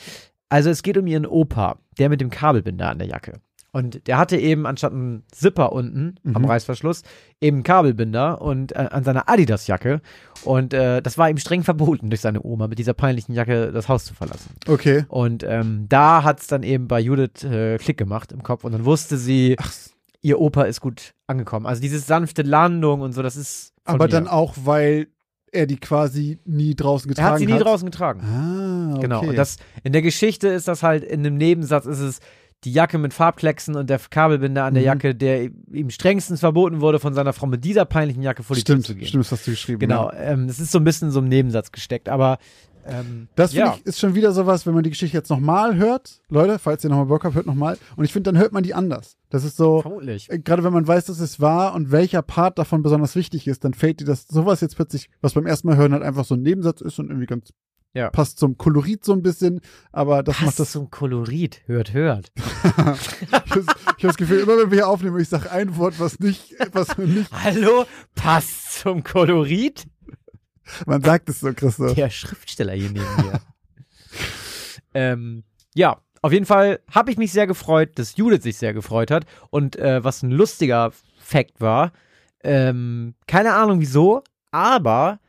[0.49, 3.41] Also es geht um Ihren Opa, der mit dem Kabelbinder an der Jacke.
[3.71, 6.49] Und der hatte eben anstatt einen Zipper unten am Mhm.
[6.49, 7.03] Reißverschluss
[7.41, 10.01] eben einen Kabelbinder und äh, an seiner Adidas-Jacke.
[10.45, 13.89] Und äh, das war ihm streng verboten durch seine Oma, mit dieser peinlichen Jacke das
[13.89, 14.51] Haus zu verlassen.
[14.67, 15.05] Okay.
[15.09, 18.73] Und ähm, da hat es dann eben bei Judith äh, Klick gemacht im Kopf und
[18.73, 19.57] dann wusste sie,
[20.23, 21.67] ihr Opa ist gut angekommen.
[21.67, 23.75] Also diese sanfte Landung und so, das ist.
[23.85, 24.11] Aber ihr.
[24.11, 25.09] dann auch, weil
[25.53, 28.21] er die quasi nie draußen Er getragen hat sie nie draußen getragen.
[28.23, 29.03] Ah, okay.
[29.03, 29.21] Genau.
[29.23, 32.21] Und das in der Geschichte ist das halt, in einem Nebensatz ist es
[32.65, 34.87] die Jacke mit Farbklecksen und der Kabelbinder an der Mhm.
[34.87, 38.61] Jacke, der ihm strengstens verboten wurde, von seiner Frau mit dieser peinlichen Jacke vor die
[38.63, 39.07] stimmt, Tür zu gehen.
[39.09, 39.79] stimmt, das hast du geschrieben.
[39.79, 40.11] Genau.
[40.11, 40.19] Ja.
[40.19, 42.39] Ähm, das ist so ein bisschen in so einem Nebensatz gesteckt, aber
[42.85, 43.75] ähm, Das finde ja.
[43.77, 46.21] ich ist schon wieder sowas, wenn man die Geschichte jetzt nochmal hört.
[46.31, 47.77] Leute, falls ihr nochmal Bock habt, hört nochmal.
[47.97, 49.17] Und ich finde, dann hört man die anders.
[49.31, 50.31] Das ist so, vermutlich.
[50.31, 53.63] äh, gerade wenn man weiß, dass es wahr und welcher Part davon besonders wichtig ist,
[53.65, 56.35] dann fällt dir das sowas jetzt plötzlich, was beim ersten Mal hören halt einfach so
[56.35, 57.53] ein Nebensatz ist und irgendwie ganz
[57.95, 58.11] Ja.
[58.11, 59.61] passt zum Kolorit so ein bisschen,
[59.93, 60.73] aber das macht Passt das.
[60.73, 61.63] zum Kolorit.
[61.67, 62.31] Hört, hört.
[63.99, 66.55] Ich habe das Gefühl, immer wenn wir hier aufnehmen, ich sage ein Wort, was nicht,
[66.73, 67.85] was nicht, Hallo?
[68.15, 69.87] Passt zum Kolorit?
[70.87, 71.95] man sagt es so, Christoph.
[71.95, 73.41] Der Schriftsteller hier neben mir.
[74.95, 75.43] ähm,
[75.75, 79.25] ja, auf jeden Fall habe ich mich sehr gefreut, dass Judith sich sehr gefreut hat.
[79.51, 81.93] Und äh, was ein lustiger Fact war,
[82.45, 85.21] ähm, keine Ahnung wieso, aber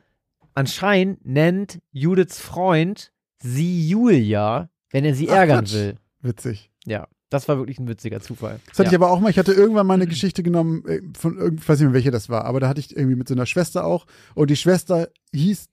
[0.54, 5.74] anscheinend nennt Judiths Freund sie Julia, wenn er sie Ach, ärgern Quatsch.
[5.74, 5.96] will.
[6.22, 6.72] Witzig.
[6.86, 8.60] Ja, das war wirklich ein witziger Zufall.
[8.68, 8.92] Das hatte ja.
[8.92, 11.70] ich aber auch mal, ich hatte irgendwann mal eine Geschichte genommen, äh, von irgend, ich
[11.70, 13.86] weiß nicht mehr, welche das war, aber da hatte ich irgendwie mit so einer Schwester
[13.86, 15.70] auch und die Schwester hieß,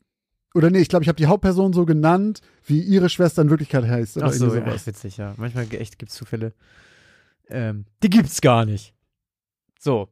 [0.54, 3.84] oder nee, ich glaube, ich habe die Hauptperson so genannt, wie ihre Schwester in Wirklichkeit
[3.84, 4.86] heißt oder Ach so, irgendwie ja, sowas.
[4.86, 5.34] witzig, ja.
[5.36, 6.52] Manchmal echt gibt's Zufälle.
[7.48, 8.94] Ähm, die gibt's gar nicht.
[9.78, 10.08] So.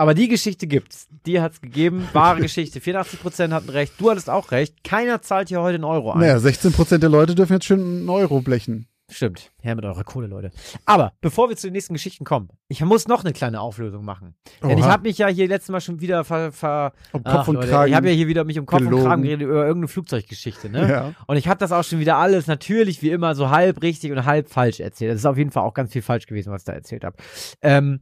[0.00, 1.08] Aber die Geschichte gibt's.
[1.26, 2.08] Die hat's gegeben.
[2.12, 2.78] Wahre Geschichte.
[2.78, 3.94] 84% hatten recht.
[3.98, 4.84] Du hattest auch recht.
[4.84, 6.20] Keiner zahlt hier heute einen Euro ein.
[6.20, 8.86] Naja, 16% der Leute dürfen jetzt schön einen Euro blechen.
[9.10, 9.50] Stimmt.
[9.60, 10.52] Her mit eurer Kohle, Leute.
[10.84, 14.34] Aber bevor wir zu den nächsten Geschichten kommen, ich muss noch eine kleine Auflösung machen.
[14.62, 14.92] Denn ich Oha.
[14.92, 17.68] habe mich ja hier letztes Mal schon wieder ver, ver Um Ach, Kopf und Leute,
[17.68, 17.88] Kragen.
[17.88, 19.06] Ich habe ja hier wieder mich um Kopf und gelogen.
[19.06, 20.88] Kragen geredet über irgendeine Flugzeuggeschichte, ne?
[20.88, 21.14] Ja.
[21.26, 24.26] Und ich habe das auch schon wieder alles natürlich wie immer so halb richtig und
[24.26, 25.12] halb falsch erzählt.
[25.12, 27.16] Das ist auf jeden Fall auch ganz viel falsch gewesen, was ich da erzählt habe.
[27.62, 28.00] Ähm,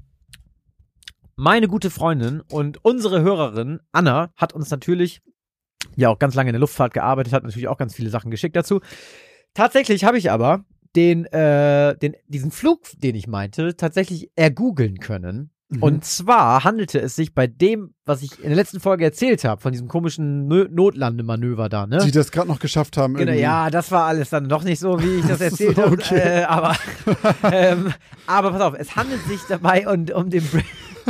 [1.37, 5.21] meine gute Freundin und unsere Hörerin Anna hat uns natürlich
[5.95, 8.57] ja auch ganz lange in der Luftfahrt gearbeitet, hat natürlich auch ganz viele Sachen geschickt
[8.57, 8.81] dazu.
[9.55, 10.65] Tatsächlich habe ich aber
[10.97, 15.51] den, äh, den, diesen Flug, den ich meinte, tatsächlich ergoogeln können.
[15.69, 15.83] Mhm.
[15.83, 19.61] Und zwar handelte es sich bei dem, was ich in der letzten Folge erzählt habe,
[19.61, 21.99] von diesem komischen Nö Notlandemanöver da, ne?
[22.05, 23.15] die das gerade noch geschafft haben.
[23.15, 23.43] Genau, irgendwie.
[23.43, 25.93] ja, das war alles dann noch nicht so, wie ich das erzählt habe.
[25.93, 26.41] okay.
[26.41, 26.77] Äh, aber,
[27.53, 27.93] ähm,
[28.27, 30.65] aber pass auf, es handelt sich dabei um, um, den, Bri-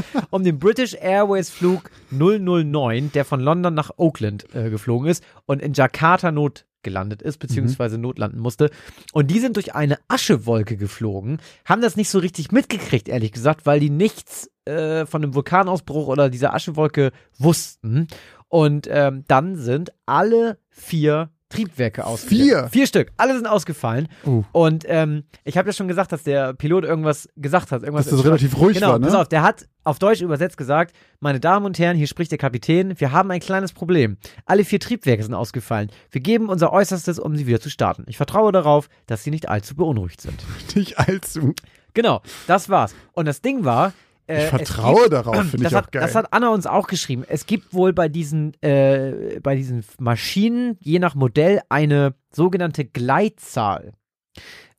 [0.30, 5.62] um den British Airways Flug 009, der von London nach Oakland äh, geflogen ist und
[5.62, 8.70] in Jakarta notgelandet ist, beziehungsweise notlanden musste.
[9.12, 13.66] Und die sind durch eine Aschewolke geflogen, haben das nicht so richtig mitgekriegt, ehrlich gesagt,
[13.66, 18.09] weil die nichts äh, von dem Vulkanausbruch oder dieser Aschewolke wussten.
[18.48, 22.42] Und ähm, dann sind alle vier Triebwerke ausgefallen.
[22.42, 22.68] Vier?
[22.68, 23.12] Vier Stück.
[23.16, 24.09] Alle sind ausgefallen.
[24.24, 24.44] Oh.
[24.52, 27.82] Und ähm, ich habe ja schon gesagt, dass der Pilot irgendwas gesagt hat.
[27.82, 29.06] Irgendwas Dass das relativ ruhig genau, war, ne?
[29.06, 32.38] pass auf, der hat auf Deutsch übersetzt gesagt, meine Damen und Herren, hier spricht der
[32.38, 34.16] Kapitän, wir haben ein kleines Problem.
[34.44, 35.90] Alle vier Triebwerke sind ausgefallen.
[36.11, 38.05] Wir geben unser Äußerstes, um sie wieder zu starten.
[38.09, 40.42] Ich vertraue darauf, dass sie nicht allzu beunruhigt sind.
[40.75, 41.55] Nicht allzu.
[41.94, 42.94] Genau, das war's.
[43.12, 43.92] Und das Ding war,
[44.27, 46.03] äh, Ich vertraue gibt- darauf, finde ich auch hat, geil.
[46.03, 47.25] Das hat Anna uns auch geschrieben.
[47.29, 53.92] Es gibt wohl bei diesen, äh, bei diesen Maschinen, je nach Modell, eine sogenannte Gleitzahl.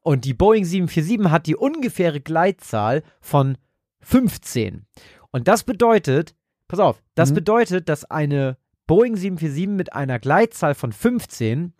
[0.01, 3.57] Und die Boeing 747 hat die ungefähre Gleitzahl von
[4.01, 4.85] 15.
[5.31, 6.35] Und das bedeutet,
[6.67, 7.35] pass auf, das Mhm.
[7.35, 8.57] bedeutet, dass eine
[8.87, 11.73] Boeing 747 mit einer Gleitzahl von 15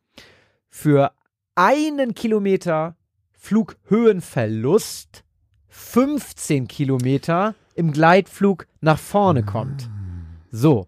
[0.70, 1.12] für
[1.56, 2.96] einen Kilometer
[3.32, 5.24] Flughöhenverlust
[5.70, 9.90] 15 Kilometer im Gleitflug nach vorne kommt.
[10.52, 10.88] So.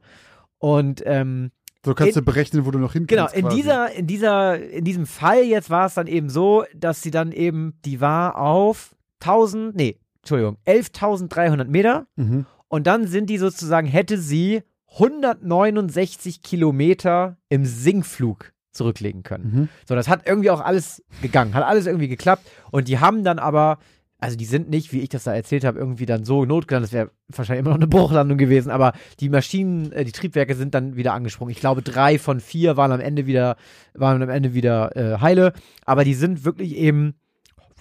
[0.57, 1.51] Und ähm,
[1.85, 3.55] So kannst in- du berechnen, wo du noch hin Genau, in quasi.
[3.55, 7.31] dieser, in dieser, in diesem Fall jetzt war es dann eben so, dass sie dann
[7.31, 12.45] eben, die war auf 1000, nee, Entschuldigung, 11.300 Meter Mhm.
[12.67, 14.63] und dann sind die sozusagen, hätte sie
[14.97, 19.51] 169 Kilometer im Sinkflug zurücklegen können.
[19.53, 19.69] Mhm.
[19.87, 23.39] So, das hat irgendwie auch alles gegangen, hat alles irgendwie geklappt und die haben dann
[23.39, 23.79] aber,
[24.19, 26.93] also die sind nicht, wie ich das da erzählt habe, irgendwie dann so notgelandet, das
[26.93, 30.95] wäre wahrscheinlich immer noch eine Bruchlandung gewesen, aber die Maschinen, äh, die Triebwerke sind dann
[30.95, 31.51] wieder angesprungen.
[31.51, 33.55] Ich glaube, drei von vier waren am Ende wieder,
[33.93, 35.53] waren am Ende wieder äh, heile,
[35.85, 37.15] aber die sind wirklich eben,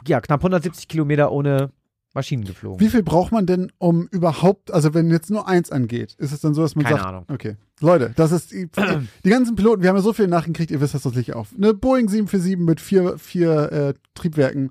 [0.07, 1.70] ja, knapp 170 Kilometer ohne,
[2.18, 2.81] Maschinen geflogen.
[2.81, 6.40] Wie viel braucht man denn, um überhaupt, also wenn jetzt nur eins angeht, ist es
[6.40, 7.24] dann so, dass man Keine sagt, Ahnung.
[7.28, 8.68] okay, Leute, das ist die,
[9.24, 11.46] die ganzen Piloten, wir haben ja so viele nachgekriegt, ihr wisst das sicher auch.
[11.57, 14.70] Eine Boeing 747 mit vier, vier äh, Triebwerken.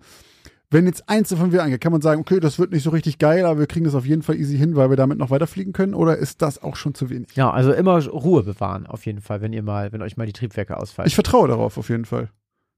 [0.69, 3.19] Wenn jetzt eins davon wieder angeht, kann man sagen, okay, das wird nicht so richtig
[3.19, 5.71] geil, aber wir kriegen das auf jeden Fall easy hin, weil wir damit noch weiterfliegen
[5.71, 7.29] können, oder ist das auch schon zu wenig?
[7.35, 10.33] Ja, also immer Ruhe bewahren, auf jeden Fall, wenn ihr mal, wenn euch mal die
[10.33, 11.07] Triebwerke ausfallen.
[11.07, 12.29] Ich vertraue darauf auf jeden Fall,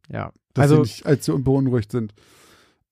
[0.08, 0.32] ja.
[0.54, 2.14] dass Also, sie nicht allzu beunruhigt sind.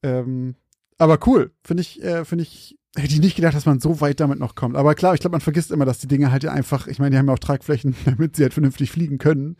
[0.01, 0.55] Ähm,
[0.97, 4.19] aber cool, finde ich, äh, finde ich, hätte ich nicht gedacht, dass man so weit
[4.19, 4.75] damit noch kommt.
[4.75, 7.11] Aber klar, ich glaube, man vergisst immer, dass die Dinge halt ja einfach, ich meine,
[7.11, 9.57] die haben ja auch Tragflächen, damit sie halt vernünftig fliegen können.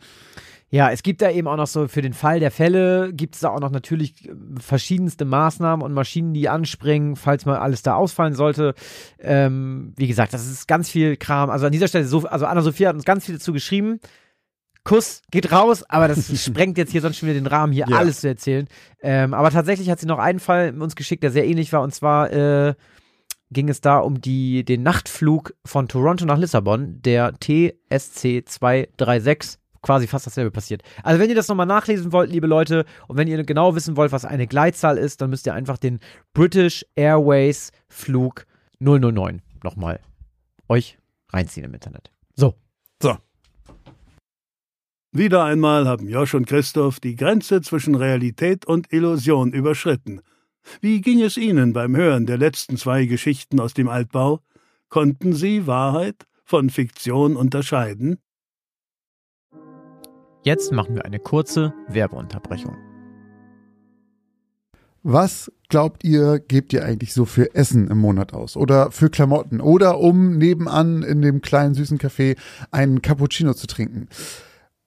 [0.70, 3.40] Ja, es gibt da eben auch noch so für den Fall der Fälle gibt es
[3.40, 7.94] da auch noch natürlich äh, verschiedenste Maßnahmen und Maschinen, die anspringen, falls mal alles da
[7.94, 8.74] ausfallen sollte.
[9.18, 11.48] Ähm, wie gesagt, das ist ganz viel Kram.
[11.48, 14.00] Also an dieser Stelle, so, also Anna-Sophia hat uns ganz viel dazu geschrieben.
[14.88, 17.98] Kuss geht raus, aber das sprengt jetzt hier sonst schon wieder den Rahmen, hier Ja.
[17.98, 18.66] alles zu erzählen.
[19.02, 21.94] Ähm, aber tatsächlich hat sie noch einen Fall uns geschickt, der sehr ähnlich war, und
[21.94, 22.74] zwar äh,
[23.50, 30.06] ging es da um die, den Nachtflug von Toronto nach Lissabon, der TSC 236 quasi
[30.06, 30.82] fast dasselbe passiert.
[31.02, 34.10] Also wenn ihr das nochmal nachlesen wollt, liebe Leute, und wenn ihr genau wissen wollt,
[34.10, 36.00] was eine Gleitzahl ist, dann müsst ihr einfach den
[36.32, 38.46] British Airways Flug
[38.80, 40.00] 009 nochmal
[40.68, 40.98] euch
[41.32, 42.10] reinziehen im Internet.
[45.10, 50.20] Wieder einmal haben Josch und Christoph die Grenze zwischen Realität und Illusion überschritten.
[50.82, 54.40] Wie ging es Ihnen beim Hören der letzten zwei Geschichten aus dem Altbau?
[54.90, 58.18] Konnten Sie Wahrheit von Fiktion unterscheiden?
[60.42, 62.76] Jetzt machen wir eine kurze Werbeunterbrechung.
[65.02, 68.58] Was glaubt ihr, gebt ihr eigentlich so für Essen im Monat aus?
[68.58, 69.62] Oder für Klamotten?
[69.62, 72.36] Oder um nebenan in dem kleinen süßen Café
[72.70, 74.08] einen Cappuccino zu trinken?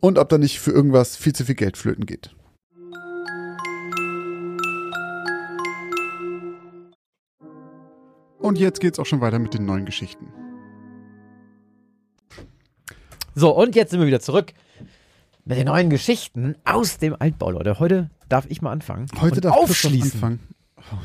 [0.00, 2.34] und ob da nicht für irgendwas viel zu viel Geld flöten geht.
[8.38, 10.32] Und jetzt geht's auch schon weiter mit den neuen Geschichten.
[13.34, 14.52] So, und jetzt sind wir wieder zurück
[15.44, 17.78] mit den neuen Geschichten aus dem Altbau, Leute.
[17.78, 19.06] Heute darf ich mal anfangen.
[19.20, 20.12] Heute und darf aufschließen.
[20.14, 20.40] anfangen.
[20.78, 20.96] Oh,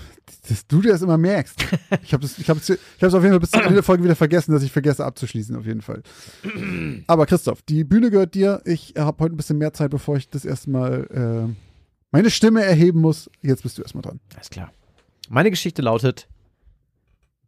[0.47, 1.63] dass du dir das immer merkst.
[2.03, 4.03] Ich habe es ich hab's, ich hab's auf jeden Fall bis zum Ende der Folge
[4.03, 6.03] wieder vergessen, dass ich vergesse abzuschließen, auf jeden Fall.
[7.07, 8.61] Aber Christoph, die Bühne gehört dir.
[8.65, 11.53] Ich habe heute ein bisschen mehr Zeit, bevor ich das erste Mal äh,
[12.11, 13.29] meine Stimme erheben muss.
[13.41, 14.19] Jetzt bist du erstmal dran.
[14.35, 14.71] Alles klar.
[15.29, 16.27] Meine Geschichte lautet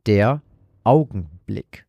[0.06, 0.42] Der
[0.84, 1.86] Augenblick.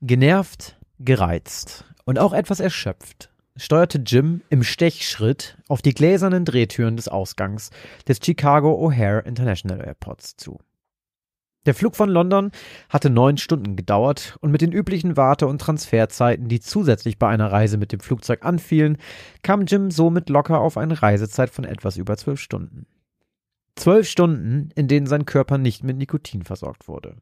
[0.00, 7.08] Genervt, gereizt und auch etwas erschöpft steuerte Jim im Stechschritt auf die gläsernen Drehtüren des
[7.08, 7.70] Ausgangs
[8.06, 10.60] des Chicago O'Hare International Airports zu.
[11.66, 12.50] Der Flug von London
[12.88, 17.52] hatte neun Stunden gedauert und mit den üblichen Warte- und Transferzeiten, die zusätzlich bei einer
[17.52, 18.96] Reise mit dem Flugzeug anfielen,
[19.42, 22.86] kam Jim somit locker auf eine Reisezeit von etwas über zwölf Stunden.
[23.76, 27.16] Zwölf Stunden, in denen sein Körper nicht mit Nikotin versorgt wurde.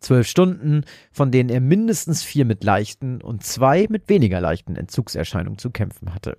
[0.00, 5.58] Zwölf Stunden, von denen er mindestens vier mit leichten und zwei mit weniger leichten Entzugserscheinungen
[5.58, 6.36] zu kämpfen hatte.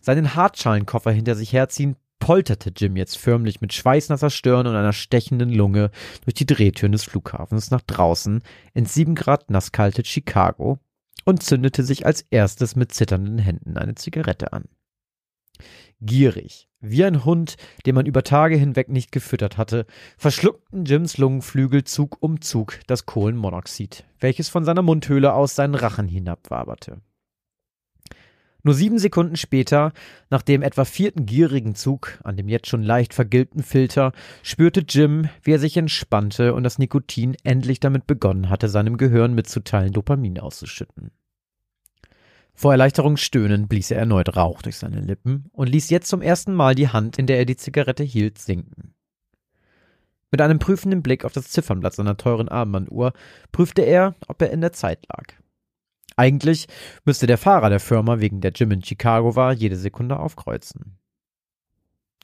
[0.00, 5.50] Seinen Hartschalenkoffer hinter sich herziehend, polterte Jim jetzt förmlich mit schweißnasser Stirn und einer stechenden
[5.50, 5.90] Lunge
[6.24, 8.42] durch die Drehtüren des Flughafens nach draußen
[8.74, 10.78] ins sieben Grad nasskalte Chicago
[11.24, 14.66] und zündete sich als erstes mit zitternden Händen eine Zigarette an.
[16.02, 19.84] Gierig, wie ein Hund, den man über Tage hinweg nicht gefüttert hatte,
[20.16, 26.08] verschluckten Jims Lungenflügel Zug um Zug das Kohlenmonoxid, welches von seiner Mundhöhle aus seinen Rachen
[26.08, 27.02] hinabwaberte.
[28.62, 29.92] Nur sieben Sekunden später,
[30.30, 35.28] nach dem etwa vierten gierigen Zug an dem jetzt schon leicht vergilbten Filter, spürte Jim,
[35.42, 40.38] wie er sich entspannte und das Nikotin endlich damit begonnen hatte, seinem Gehirn mitzuteilen, Dopamin
[40.38, 41.10] auszuschütten.
[42.60, 46.52] Vor Erleichterung stöhnend blies er erneut Rauch durch seine Lippen und ließ jetzt zum ersten
[46.52, 48.92] Mal die Hand, in der er die Zigarette hielt, sinken.
[50.30, 53.14] Mit einem prüfenden Blick auf das Ziffernblatt seiner teuren Armbanduhr
[53.50, 55.32] prüfte er, ob er in der Zeit lag.
[56.16, 56.66] Eigentlich
[57.06, 60.98] müsste der Fahrer der Firma, wegen der Jim in Chicago war, jede Sekunde aufkreuzen.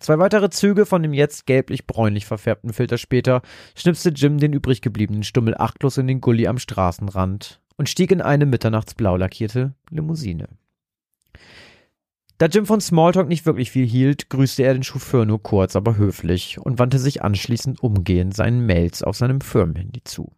[0.01, 3.40] Zwei weitere Züge von dem jetzt gelblich-bräunlich verfärbten Filter später
[3.75, 8.21] schnipste Jim den übrig gebliebenen Stummel achtlos in den Gully am Straßenrand und stieg in
[8.21, 10.49] eine mitternachtsblau lackierte Limousine.
[12.39, 15.97] Da Jim von Smalltalk nicht wirklich viel hielt, grüßte er den Chauffeur nur kurz, aber
[15.97, 20.33] höflich und wandte sich anschließend umgehend seinen Mails auf seinem Firmenhandy zu.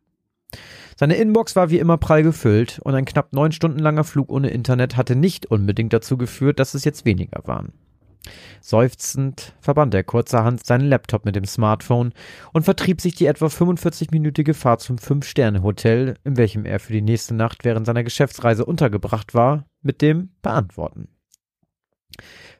[0.96, 4.50] Seine Inbox war wie immer prall gefüllt und ein knapp neun Stunden langer Flug ohne
[4.50, 7.72] Internet hatte nicht unbedingt dazu geführt, dass es jetzt weniger waren.
[8.60, 12.12] Seufzend verband er kurzerhand seinen Laptop mit dem Smartphone
[12.52, 17.34] und vertrieb sich die etwa 45-minütige Fahrt zum Fünf-Sterne-Hotel, in welchem er für die nächste
[17.34, 21.08] Nacht während seiner Geschäftsreise untergebracht war, mit dem Beantworten.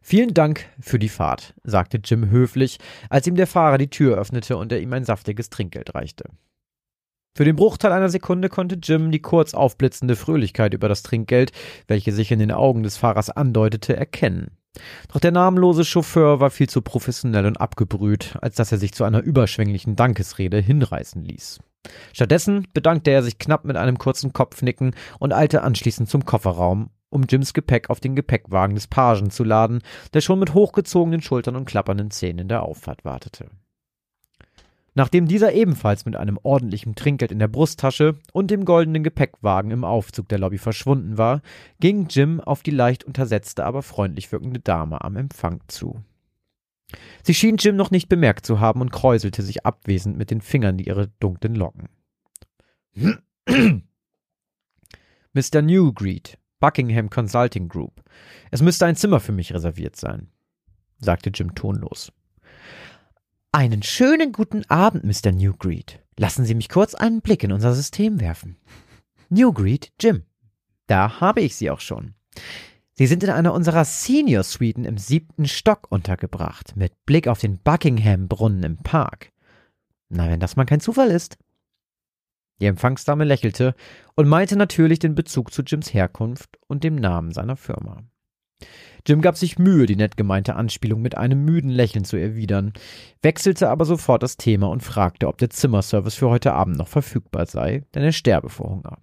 [0.01, 2.79] Vielen Dank für die Fahrt, sagte Jim höflich,
[3.11, 6.25] als ihm der Fahrer die Tür öffnete und er ihm ein saftiges Trinkgeld reichte.
[7.35, 11.53] Für den Bruchteil einer Sekunde konnte Jim die kurz aufblitzende Fröhlichkeit über das Trinkgeld,
[11.87, 14.58] welche sich in den Augen des Fahrers andeutete, erkennen.
[15.13, 19.05] Doch der namenlose Chauffeur war viel zu professionell und abgebrüht, als dass er sich zu
[19.05, 21.61] einer überschwänglichen Dankesrede hinreißen ließ.
[22.13, 27.25] Stattdessen bedankte er sich knapp mit einem kurzen Kopfnicken und eilte anschließend zum Kofferraum, um
[27.29, 29.81] Jims Gepäck auf den Gepäckwagen des Pagen zu laden,
[30.13, 33.47] der schon mit hochgezogenen Schultern und klappernden Zähnen in der Auffahrt wartete.
[34.99, 39.85] Nachdem dieser ebenfalls mit einem ordentlichen Trinkgeld in der Brusttasche und dem goldenen Gepäckwagen im
[39.85, 41.41] Aufzug der Lobby verschwunden war,
[41.79, 46.03] ging Jim auf die leicht untersetzte, aber freundlich wirkende Dame am Empfang zu.
[47.23, 50.81] Sie schien Jim noch nicht bemerkt zu haben und kräuselte sich abwesend mit den Fingern
[50.81, 51.91] ihre dunklen Locken.
[55.33, 55.63] Mr.
[55.63, 58.03] Newgreed, Buckingham Consulting Group.
[58.51, 60.33] Es müsste ein Zimmer für mich reserviert sein,
[60.99, 62.11] sagte Jim tonlos.
[63.51, 65.33] Einen schönen guten Abend, Mr.
[65.33, 66.01] Newgreed.
[66.19, 68.59] Lassen Sie mich kurz einen Blick in unser System werfen.
[69.31, 70.25] Newgreed, Jim.
[70.87, 72.15] Da habe ich Sie auch schon.
[72.93, 77.59] Sie sind in einer unserer Senior Suiten im siebten Stock untergebracht, mit Blick auf den
[77.59, 79.33] Buckingham-Brunnen im Park.
[80.11, 81.39] Na, wenn das mal kein Zufall ist.
[82.61, 83.75] Die Empfangsdame lächelte
[84.15, 88.03] und meinte natürlich den Bezug zu Jims Herkunft und dem Namen seiner Firma.
[89.07, 92.73] Jim gab sich Mühe, die nett gemeinte Anspielung mit einem müden Lächeln zu erwidern,
[93.23, 97.47] wechselte aber sofort das Thema und fragte, ob der Zimmerservice für heute Abend noch verfügbar
[97.47, 98.99] sei, denn er sterbe vor Hunger.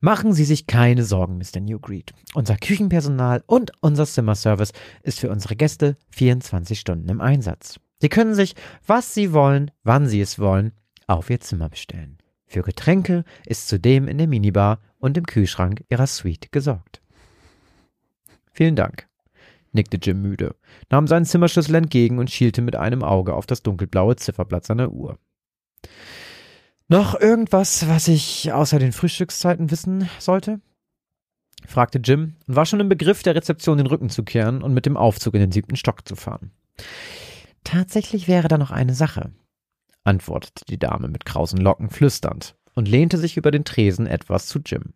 [0.00, 1.60] Machen Sie sich keine Sorgen, Mr.
[1.60, 2.12] Newgreed.
[2.34, 7.78] Unser Küchenpersonal und unser Zimmerservice ist für unsere Gäste 24 Stunden im Einsatz.
[8.00, 8.54] Sie können sich,
[8.86, 10.72] was Sie wollen, wann Sie es wollen,
[11.06, 12.18] auf Ihr Zimmer bestellen.
[12.46, 17.02] Für Getränke ist zudem in der Minibar und im Kühlschrank Ihrer Suite gesorgt.
[18.58, 19.06] Vielen Dank,
[19.70, 20.56] nickte Jim müde,
[20.90, 25.16] nahm seinen Zimmerschlüssel entgegen und schielte mit einem Auge auf das dunkelblaue Zifferblatt seiner Uhr.
[26.88, 30.60] Noch irgendwas, was ich außer den Frühstückszeiten wissen sollte?
[31.68, 34.86] fragte Jim und war schon im Begriff, der Rezeption den Rücken zu kehren und mit
[34.86, 36.50] dem Aufzug in den siebten Stock zu fahren.
[37.62, 39.30] Tatsächlich wäre da noch eine Sache,
[40.02, 44.58] antwortete die Dame mit krausen Locken flüsternd und lehnte sich über den Tresen etwas zu
[44.58, 44.94] Jim.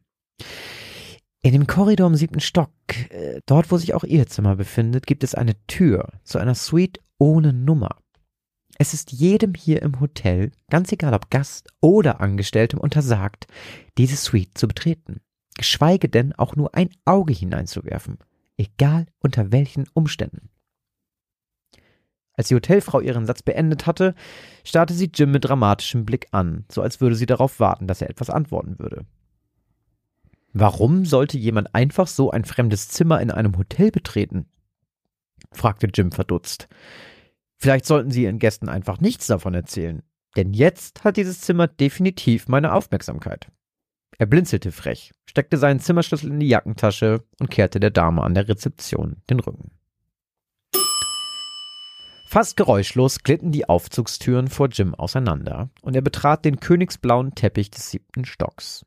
[1.45, 2.71] In dem Korridor im siebten Stock,
[3.11, 7.01] äh, dort wo sich auch Ihr Zimmer befindet, gibt es eine Tür zu einer Suite
[7.19, 7.97] ohne Nummer.
[8.79, 13.49] Es ist jedem hier im Hotel, ganz egal ob Gast oder Angestelltem, untersagt,
[13.99, 15.21] diese Suite zu betreten.
[15.57, 18.19] Geschweige denn auch nur ein Auge hineinzuwerfen.
[18.57, 20.49] Egal unter welchen Umständen.
[22.35, 24.15] Als die Hotelfrau ihren Satz beendet hatte,
[24.65, 28.11] starrte sie Jim mit dramatischem Blick an, so als würde sie darauf warten, dass er
[28.11, 29.05] etwas antworten würde.
[30.53, 34.47] Warum sollte jemand einfach so ein fremdes Zimmer in einem Hotel betreten?
[35.51, 36.69] fragte Jim verdutzt.
[37.57, 40.03] Vielleicht sollten Sie Ihren Gästen einfach nichts davon erzählen,
[40.37, 43.49] denn jetzt hat dieses Zimmer definitiv meine Aufmerksamkeit.
[44.19, 48.49] Er blinzelte frech, steckte seinen Zimmerschlüssel in die Jackentasche und kehrte der Dame an der
[48.49, 49.71] Rezeption den Rücken.
[52.27, 57.91] Fast geräuschlos glitten die Aufzugstüren vor Jim auseinander und er betrat den königsblauen Teppich des
[57.91, 58.87] siebten Stocks.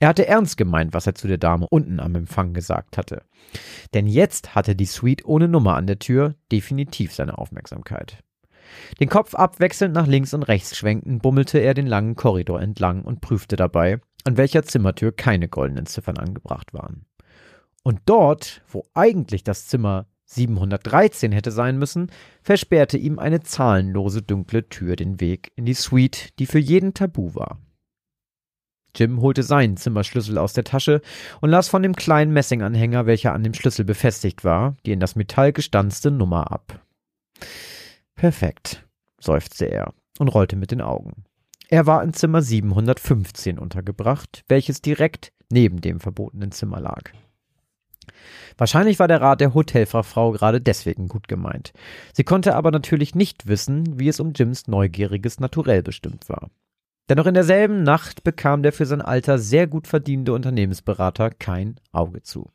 [0.00, 3.22] Er hatte ernst gemeint, was er zu der Dame unten am Empfang gesagt hatte.
[3.94, 8.22] Denn jetzt hatte die Suite ohne Nummer an der Tür definitiv seine Aufmerksamkeit.
[9.00, 13.20] Den Kopf abwechselnd nach links und rechts schwenkend, bummelte er den langen Korridor entlang und
[13.20, 17.04] prüfte dabei, an welcher Zimmertür keine goldenen Ziffern angebracht waren.
[17.82, 22.10] Und dort, wo eigentlich das Zimmer 713 hätte sein müssen,
[22.42, 27.34] versperrte ihm eine zahlenlose dunkle Tür den Weg in die Suite, die für jeden tabu
[27.34, 27.58] war.
[28.94, 31.00] Jim holte seinen Zimmerschlüssel aus der Tasche
[31.40, 35.16] und las von dem kleinen Messinganhänger, welcher an dem Schlüssel befestigt war, die in das
[35.16, 36.80] Metall gestanzte Nummer ab.
[38.14, 38.86] Perfekt,
[39.18, 41.24] seufzte er und rollte mit den Augen.
[41.68, 47.12] Er war in Zimmer 715 untergebracht, welches direkt neben dem verbotenen Zimmer lag.
[48.58, 51.72] Wahrscheinlich war der Rat der Hotelfachfrau gerade deswegen gut gemeint.
[52.12, 56.50] Sie konnte aber natürlich nicht wissen, wie es um Jims neugieriges Naturell bestimmt war.
[57.08, 62.22] Dennoch in derselben Nacht bekam der für sein Alter sehr gut verdienende Unternehmensberater kein Auge
[62.22, 62.50] zu.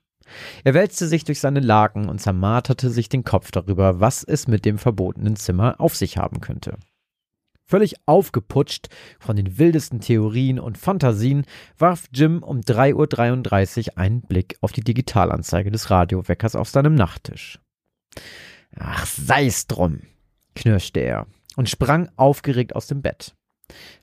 [0.63, 4.65] Er wälzte sich durch seine Laken und zermarterte sich den Kopf darüber, was es mit
[4.65, 6.77] dem verbotenen Zimmer auf sich haben könnte.
[7.69, 8.87] Völlig aufgeputscht
[9.19, 11.45] von den wildesten Theorien und Fantasien
[11.77, 17.59] warf Jim um 3.33 Uhr einen Blick auf die Digitalanzeige des Radioweckers auf seinem Nachttisch.
[18.77, 20.01] Ach, sei's drum,
[20.55, 21.27] knirschte er
[21.57, 23.36] und sprang aufgeregt aus dem Bett.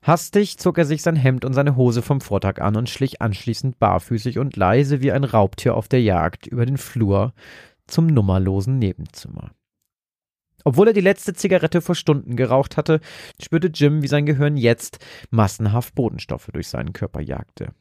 [0.02, 3.78] Hastig zog er sich sein Hemd und seine Hose vom Vortag an und schlich anschließend
[3.78, 7.32] barfüßig und leise wie ein Raubtier auf der Jagd über den Flur
[7.86, 9.52] zum nummerlosen Nebenzimmer.
[10.64, 13.00] Obwohl er die letzte Zigarette vor Stunden geraucht hatte,
[13.40, 14.98] spürte Jim, wie sein Gehirn jetzt
[15.30, 17.74] massenhaft Bodenstoffe durch seinen Körper jagte.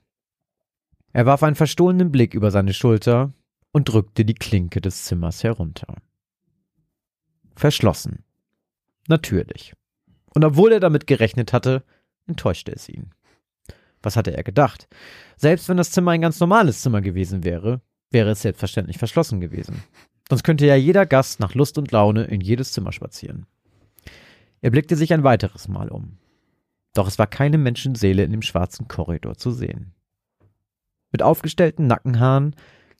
[1.14, 3.32] Er warf einen verstohlenen Blick über seine Schulter
[3.72, 5.96] und drückte die Klinke des Zimmers herunter.
[7.56, 8.24] Verschlossen.
[9.08, 9.74] Natürlich.
[10.34, 11.84] Und obwohl er damit gerechnet hatte,
[12.28, 13.12] enttäuschte es ihn.
[14.02, 14.88] Was hatte er gedacht?
[15.38, 17.82] Selbst wenn das Zimmer ein ganz normales Zimmer gewesen wäre,
[18.12, 19.84] wäre es selbstverständlich verschlossen gewesen.
[20.30, 23.46] Sonst könnte ja jeder Gast nach Lust und Laune in jedes Zimmer spazieren.
[24.62, 26.18] Er blickte sich ein weiteres Mal um.
[26.94, 29.94] Doch es war keine Menschenseele in dem schwarzen Korridor zu sehen.
[31.12, 32.56] Mit aufgestellten Nackenhaaren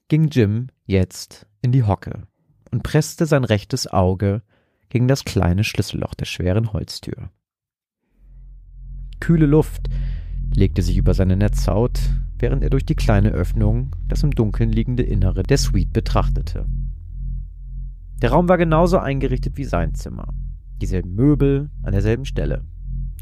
[0.08, 2.24] ging Jim jetzt in die Hocke
[2.72, 4.42] und presste sein rechtes Auge
[4.94, 7.32] gegen das kleine Schlüsselloch der schweren Holztür.
[9.20, 9.90] Kühle Luft
[10.54, 12.00] legte sich über seine Netzhaut,
[12.38, 16.68] während er durch die kleine Öffnung das im Dunkeln liegende Innere der Suite betrachtete.
[18.22, 20.28] Der Raum war genauso eingerichtet wie sein Zimmer.
[20.80, 22.64] Dieselben Möbel an derselben Stelle.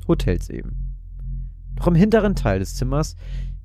[0.09, 0.97] Hotels eben.
[1.75, 3.15] Doch im hinteren Teil des Zimmers,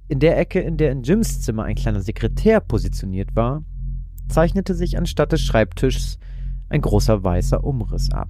[0.06, 3.64] in der Ecke, in der in Jims Zimmer ein kleiner Sekretär positioniert war,
[4.28, 6.20] zeichnete sich anstatt des Schreibtischs
[6.68, 8.28] ein großer weißer Umriss ab,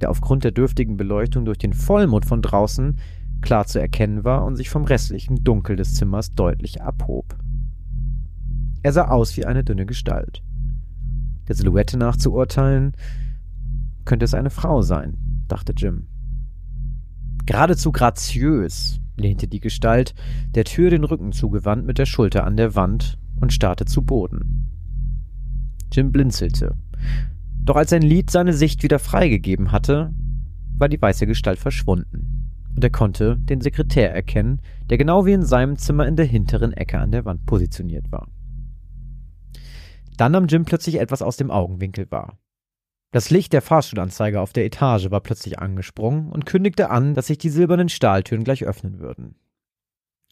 [0.00, 2.98] der aufgrund der dürftigen Beleuchtung durch den Vollmond von draußen
[3.40, 7.36] klar zu erkennen war und sich vom restlichen Dunkel des Zimmers deutlich abhob.
[8.82, 10.42] Er sah aus wie eine dünne Gestalt.
[11.48, 12.92] Der Silhouette nach zu urteilen,
[14.04, 16.06] könnte es eine Frau sein, dachte Jim.
[17.46, 20.14] Geradezu graziös lehnte die Gestalt,
[20.54, 24.68] der Tür den Rücken zugewandt mit der Schulter an der Wand und starrte zu Boden.
[25.92, 26.76] Jim blinzelte
[27.64, 30.12] doch als sein Lied seine Sicht wieder freigegeben hatte,
[30.76, 32.50] war die weiße Gestalt verschwunden.
[32.74, 36.72] Und er konnte den Sekretär erkennen, der genau wie in seinem Zimmer in der hinteren
[36.72, 38.28] Ecke an der Wand positioniert war.
[40.16, 42.38] Dann nahm Jim plötzlich etwas aus dem Augenwinkel wahr.
[43.12, 47.38] Das Licht der Fahrstuhlanzeige auf der Etage war plötzlich angesprungen und kündigte an, dass sich
[47.38, 49.34] die silbernen Stahltüren gleich öffnen würden.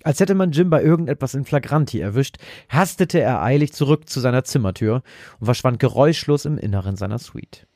[0.03, 2.37] Als hätte man Jim bei irgendetwas in Flagranti erwischt,
[2.69, 5.03] hastete er eilig zurück zu seiner Zimmertür
[5.39, 7.67] und verschwand geräuschlos im Inneren seiner Suite.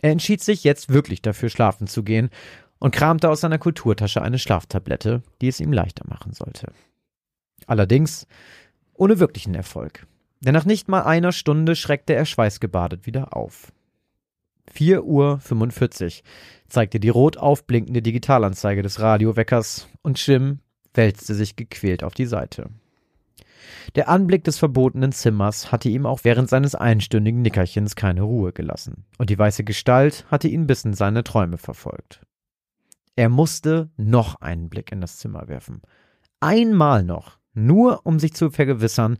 [0.00, 2.30] Er entschied sich, jetzt wirklich dafür schlafen zu gehen
[2.78, 6.72] und kramte aus seiner Kulturtasche eine Schlaftablette, die es ihm leichter machen sollte.
[7.66, 8.26] Allerdings
[8.94, 10.06] ohne wirklichen Erfolg.
[10.40, 13.72] Denn nach nicht mal einer Stunde schreckte er schweißgebadet wieder auf.
[14.72, 16.22] 4 Uhr 45
[16.68, 20.60] zeigte die rot aufblinkende Digitalanzeige des Radioweckers und Jim
[20.94, 22.70] wälzte sich gequält auf die Seite.
[23.94, 29.04] Der Anblick des verbotenen Zimmers hatte ihm auch während seines einstündigen Nickerchens keine Ruhe gelassen,
[29.18, 32.20] und die weiße Gestalt hatte ihn bis in seine Träume verfolgt.
[33.16, 35.82] Er musste noch einen Blick in das Zimmer werfen.
[36.40, 39.18] Einmal noch, nur um sich zu vergewissern,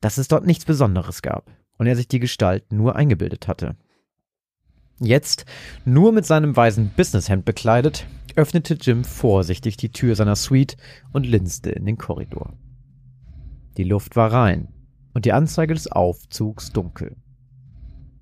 [0.00, 3.76] dass es dort nichts Besonderes gab und er sich die Gestalt nur eingebildet hatte.
[5.00, 5.44] Jetzt,
[5.84, 8.06] nur mit seinem weißen Businesshemd bekleidet,
[8.38, 10.76] öffnete Jim vorsichtig die Tür seiner Suite
[11.12, 12.56] und linste in den Korridor.
[13.76, 14.68] Die Luft war rein
[15.12, 17.16] und die Anzeige des Aufzugs dunkel.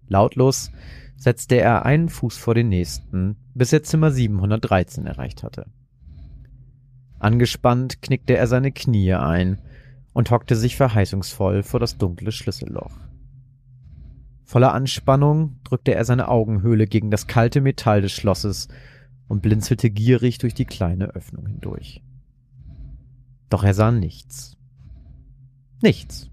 [0.09, 0.73] Lautlos
[1.17, 5.67] setzte er einen Fuß vor den nächsten, bis er Zimmer 713 erreicht hatte.
[7.19, 9.61] Angespannt knickte er seine Knie ein
[10.15, 12.93] und hockte sich verheißungsvoll vor das dunkle Schlüsselloch.
[14.45, 18.69] Voller Anspannung drückte er seine Augenhöhle gegen das kalte Metall des Schlosses
[19.29, 22.03] und blinzelte gierig durch die kleine Öffnung hindurch.
[23.49, 24.57] Doch er sah nichts.
[25.83, 26.31] Nichts.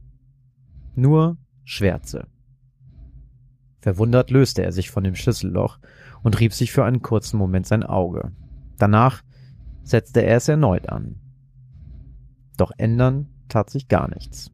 [0.95, 2.27] Nur Schwärze.
[3.81, 5.79] Verwundert löste er sich von dem Schlüsselloch
[6.23, 8.31] und rieb sich für einen kurzen Moment sein Auge.
[8.77, 9.23] Danach
[9.83, 11.19] setzte er es erneut an.
[12.57, 14.51] Doch ändern tat sich gar nichts.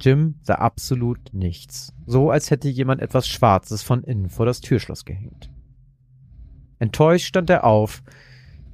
[0.00, 5.04] Jim sah absolut nichts, so als hätte jemand etwas Schwarzes von innen vor das Türschloss
[5.04, 5.50] gehängt.
[6.78, 8.02] Enttäuscht stand er auf,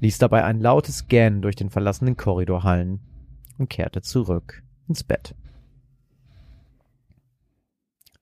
[0.00, 3.00] ließ dabei ein lautes Gähnen durch den verlassenen Korridor hallen
[3.58, 5.34] und kehrte zurück ins Bett.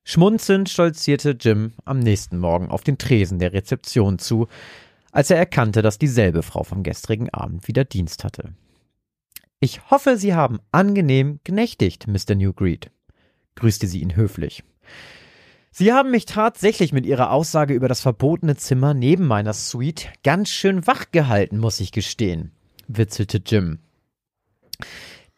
[0.04, 4.48] Schmunzelnd stolzierte Jim am nächsten Morgen auf den Tresen der Rezeption zu,
[5.12, 8.54] als er erkannte, dass dieselbe Frau vom gestrigen Abend wieder Dienst hatte.
[9.60, 12.34] Ich hoffe, Sie haben angenehm genächtigt, Mr.
[12.34, 12.90] Newgreed,
[13.54, 14.64] grüßte sie ihn höflich.
[15.74, 20.50] Sie haben mich tatsächlich mit Ihrer Aussage über das verbotene Zimmer neben meiner Suite ganz
[20.50, 22.52] schön wach gehalten, muss ich gestehen,
[22.88, 23.78] witzelte Jim.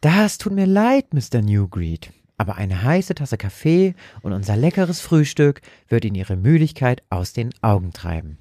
[0.01, 1.41] Das tut mir leid, Mr.
[1.41, 7.31] Newgreed, aber eine heiße Tasse Kaffee und unser leckeres Frühstück wird Ihnen Ihre Müdigkeit aus
[7.31, 8.37] den Augen treiben.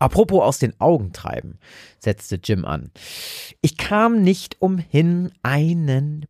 [0.00, 1.60] Apropos aus den Augen treiben,
[2.00, 2.90] setzte Jim an.
[3.60, 6.26] Ich kam nicht umhin, einen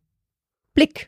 [0.75, 1.07] Blick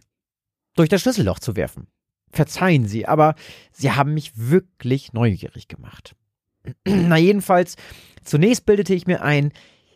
[0.75, 1.85] durch das Schlüsselloch zu werfen.
[2.31, 3.35] Verzeihen Sie, aber
[3.71, 6.15] Sie haben mich wirklich neugierig gemacht.
[6.85, 7.75] Na jedenfalls,
[8.23, 9.51] zunächst bildete ich mir ein,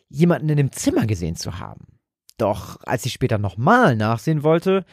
[0.10, 1.86] jemanden in dem Zimmer gesehen zu haben.
[2.38, 4.86] Doch als ich später nochmal nachsehen wollte,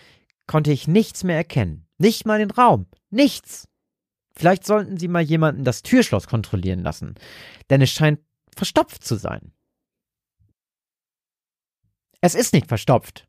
[0.47, 1.87] konnte ich nichts mehr erkennen.
[1.99, 2.87] Nicht mal den Raum.
[3.11, 3.69] Nichts.
[4.35, 7.15] Vielleicht sollten Sie mal jemanden das Türschloss kontrollieren lassen,
[7.71, 8.21] denn es scheint
[8.57, 9.53] verstopft zu sein.
[12.21, 13.29] Es ist nicht verstopft,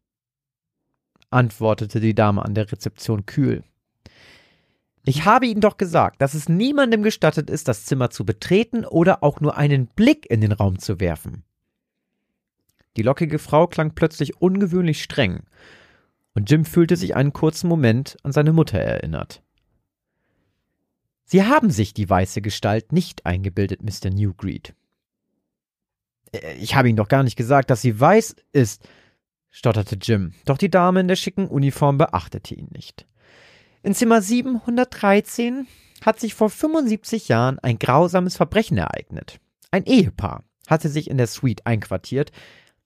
[1.30, 3.64] antwortete die Dame an der Rezeption kühl.
[5.06, 9.22] Ich habe Ihnen doch gesagt, dass es niemandem gestattet ist, das Zimmer zu betreten oder
[9.24, 11.44] auch nur einen Blick in den Raum zu werfen.
[12.96, 15.44] Die lockige Frau klang plötzlich ungewöhnlich streng,
[16.36, 19.44] und Jim fühlte sich einen kurzen Moment an seine Mutter erinnert.
[21.26, 24.10] Sie haben sich die weiße Gestalt nicht eingebildet, Mr.
[24.10, 24.74] Newgreed.
[26.32, 28.88] Äh, ich habe Ihnen doch gar nicht gesagt, dass sie weiß ist,
[29.50, 33.08] stotterte Jim, doch die Dame in der schicken Uniform beachtete ihn nicht.
[33.86, 35.68] In Zimmer 713
[36.06, 39.42] hat sich vor 75 Jahren ein grausames Verbrechen ereignet.
[39.72, 42.32] Ein Ehepaar hatte sich in der Suite einquartiert,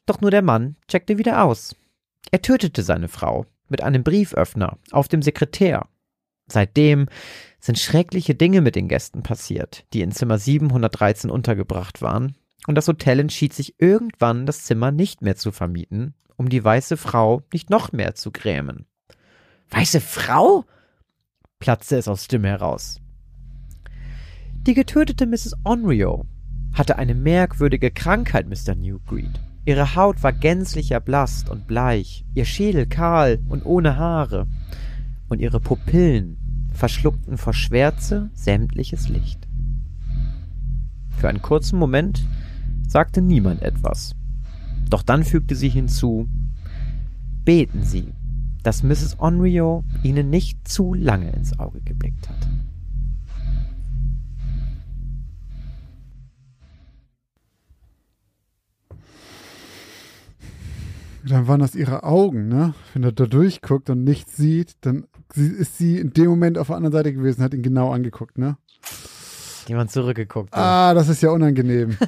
[0.07, 1.75] doch nur der Mann checkte wieder aus.
[2.31, 5.87] Er tötete seine Frau mit einem Brieföffner auf dem Sekretär.
[6.47, 7.09] Seitdem
[7.59, 12.35] sind schreckliche Dinge mit den Gästen passiert, die in Zimmer 713 untergebracht waren,
[12.65, 16.97] und das Hotel entschied sich irgendwann, das Zimmer nicht mehr zu vermieten, um die weiße
[16.97, 18.87] Frau nicht noch mehr zu grämen.
[19.69, 20.65] Weiße Frau?
[21.59, 23.01] Platzte es aus Stimme heraus.
[24.65, 25.55] Die getötete Mrs.
[25.63, 26.25] Onryo
[26.73, 28.75] hatte eine merkwürdige Krankheit, Mr.
[28.75, 29.39] Newgreed.
[29.65, 34.47] Ihre Haut war gänzlich erblasst und bleich, ihr Schädel kahl und ohne Haare,
[35.29, 36.37] und ihre Pupillen
[36.71, 39.47] verschluckten vor Schwärze sämtliches Licht.
[41.09, 42.25] Für einen kurzen Moment
[42.87, 44.15] sagte niemand etwas.
[44.89, 46.29] Doch dann fügte sie hinzu,
[47.43, 48.13] beten Sie,
[48.63, 49.19] dass Mrs.
[49.19, 52.47] Onryo Ihnen nicht zu lange ins Auge geblickt hat.
[61.25, 62.73] Dann waren das ihre Augen, ne?
[62.93, 66.77] Wenn er da durchguckt und nichts sieht, dann ist sie in dem Moment auf der
[66.77, 68.57] anderen Seite gewesen, hat ihn genau angeguckt, ne?
[69.67, 70.53] Jemand zurückgeguckt.
[70.53, 71.97] Ah, das ist ja unangenehm.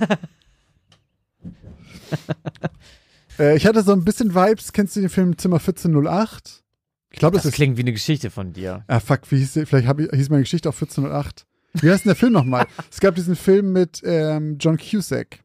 [3.39, 4.73] äh, ich hatte so ein bisschen Vibes.
[4.73, 6.63] Kennst du den Film Zimmer 1408?
[7.11, 7.55] Ich glaube, das, das, ist.
[7.55, 8.83] klingt wie eine Geschichte von dir.
[8.87, 9.67] Ah, fuck, wie hieß der?
[9.67, 11.45] Vielleicht hab ich, hieß meine Geschichte auch 1408.
[11.73, 12.67] Wie heißt denn der Film nochmal?
[12.91, 15.39] es gab diesen Film mit ähm, John Cusack.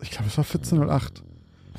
[0.00, 1.24] Ich glaube, es war 1408.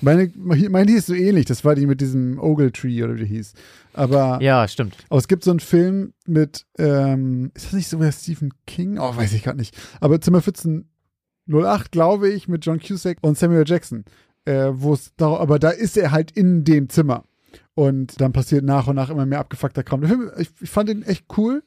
[0.01, 3.53] Meine, meine hieß so ähnlich, das war die mit diesem Ogletree oder wie die hieß.
[3.93, 4.95] Aber, ja, stimmt.
[5.09, 8.97] Aber es gibt so einen Film mit, ähm, ist das nicht so wie Stephen King?
[8.97, 9.75] Oh, weiß ich gerade nicht.
[9.99, 14.05] Aber Zimmer 1408, glaube ich, mit John Cusack und Samuel Jackson.
[14.45, 17.23] Äh, wo es da, aber da ist er halt in dem Zimmer.
[17.75, 20.01] Und dann passiert nach und nach immer mehr abgefuckter Kram.
[20.01, 21.63] Der Film, ich, ich fand den echt cool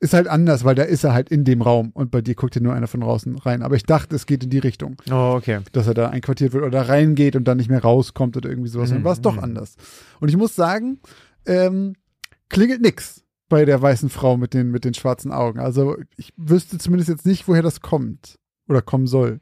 [0.00, 2.54] ist halt anders, weil da ist er halt in dem Raum und bei dir guckt
[2.54, 3.62] ja nur einer von draußen rein.
[3.62, 4.96] Aber ich dachte, es geht in die Richtung.
[5.10, 5.60] Oh, okay.
[5.72, 8.90] Dass er da einquartiert wird oder reingeht und dann nicht mehr rauskommt oder irgendwie sowas.
[8.90, 8.96] Mhm.
[8.96, 9.44] Dann war es doch mhm.
[9.44, 9.76] anders.
[10.20, 11.00] Und ich muss sagen,
[11.46, 11.94] ähm,
[12.48, 15.58] klingelt nix bei der weißen Frau mit den, mit den schwarzen Augen.
[15.58, 18.38] Also ich wüsste zumindest jetzt nicht, woher das kommt
[18.68, 19.40] oder kommen soll.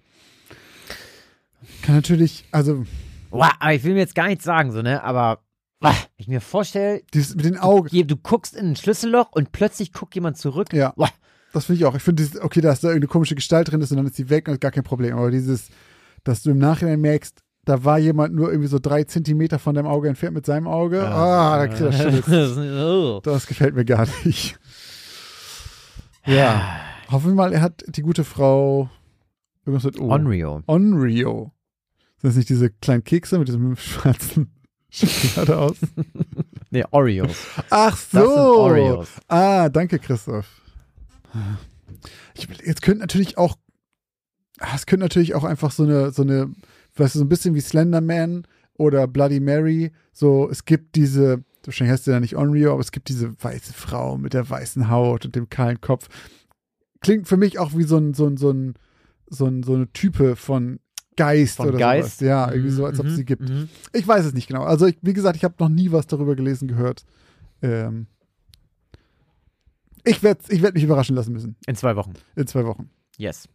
[1.82, 2.84] Kann natürlich, also.
[3.30, 5.02] Wow, ich will mir jetzt gar nichts sagen, so, ne?
[5.02, 5.40] Aber
[5.80, 7.88] wenn ich mir vorstelle, mit den Augen.
[7.90, 10.72] Du, du, guckst in ein Schlüsselloch und plötzlich guckt jemand zurück.
[10.72, 10.92] Ja.
[10.96, 11.10] Boah.
[11.52, 11.94] Das finde ich auch.
[11.94, 14.48] Ich finde, okay, dass da irgendeine komische Gestalt drin ist und dann ist sie weg
[14.48, 15.16] und ist gar kein Problem.
[15.16, 15.70] Aber dieses,
[16.24, 19.86] dass du im Nachhinein merkst, da war jemand nur irgendwie so drei Zentimeter von deinem
[19.86, 21.06] Auge entfernt mit seinem Auge.
[21.06, 21.92] Ah, da kriegt er
[22.22, 22.56] Schimmels.
[22.58, 23.20] oh.
[23.22, 24.58] Das gefällt mir gar nicht.
[26.26, 26.80] Ja.
[27.10, 28.88] Hoffen wir mal, er hat die gute Frau
[29.64, 30.10] irgendwas mit O.
[30.10, 30.62] Onryo.
[30.66, 31.52] Onryo.
[32.18, 34.50] Sind das nicht diese kleinen Kekse mit diesem schwarzen
[34.90, 35.76] Schokolade aus?
[36.70, 37.36] Nee, Oreos.
[37.70, 38.58] Ach Das sind so.
[38.58, 39.08] Oreos.
[39.28, 40.46] Ah, danke, Christoph.
[42.34, 43.56] Ich, jetzt könnte natürlich auch,
[44.58, 46.52] ah, es könnte natürlich auch einfach so eine, so eine,
[46.96, 49.92] weißt du, so ein bisschen wie Slenderman oder Bloody Mary.
[50.12, 53.72] So, es gibt diese, wahrscheinlich heißt der ja nicht Onryo, aber es gibt diese weiße
[53.72, 56.08] Frau mit der weißen Haut und dem kahlen Kopf.
[57.00, 58.74] Klingt für mich auch wie so ein, so ein, so ein,
[59.28, 60.80] so, ein, so eine Type von
[61.16, 62.18] Geist Von oder Geist.
[62.18, 62.28] sowas.
[62.28, 63.48] Ja, irgendwie so, als ob es Mhm, sie gibt.
[63.48, 63.68] mhm.
[63.92, 64.64] Ich weiß es nicht genau.
[64.64, 67.04] Also, ich, wie gesagt, ich habe noch nie was darüber gelesen, gehört.
[67.62, 68.06] Ähm,
[70.04, 72.12] ich werde ich werd mich überraschen lassen müssen In zwei Wochen.
[72.36, 72.90] in zwei Wochen.
[73.16, 73.48] Yes.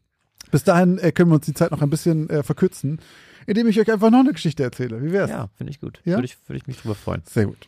[0.51, 2.99] Bis dahin äh, können wir uns die Zeit noch ein bisschen äh, verkürzen,
[3.45, 5.01] indem ich euch einfach noch eine Geschichte erzähle.
[5.03, 5.30] Wie wär's?
[5.30, 6.01] Ja, finde ich gut.
[6.03, 6.16] Ja?
[6.18, 7.22] Würde ich, würde ich mich drüber freuen.
[7.30, 7.68] Sehr gut.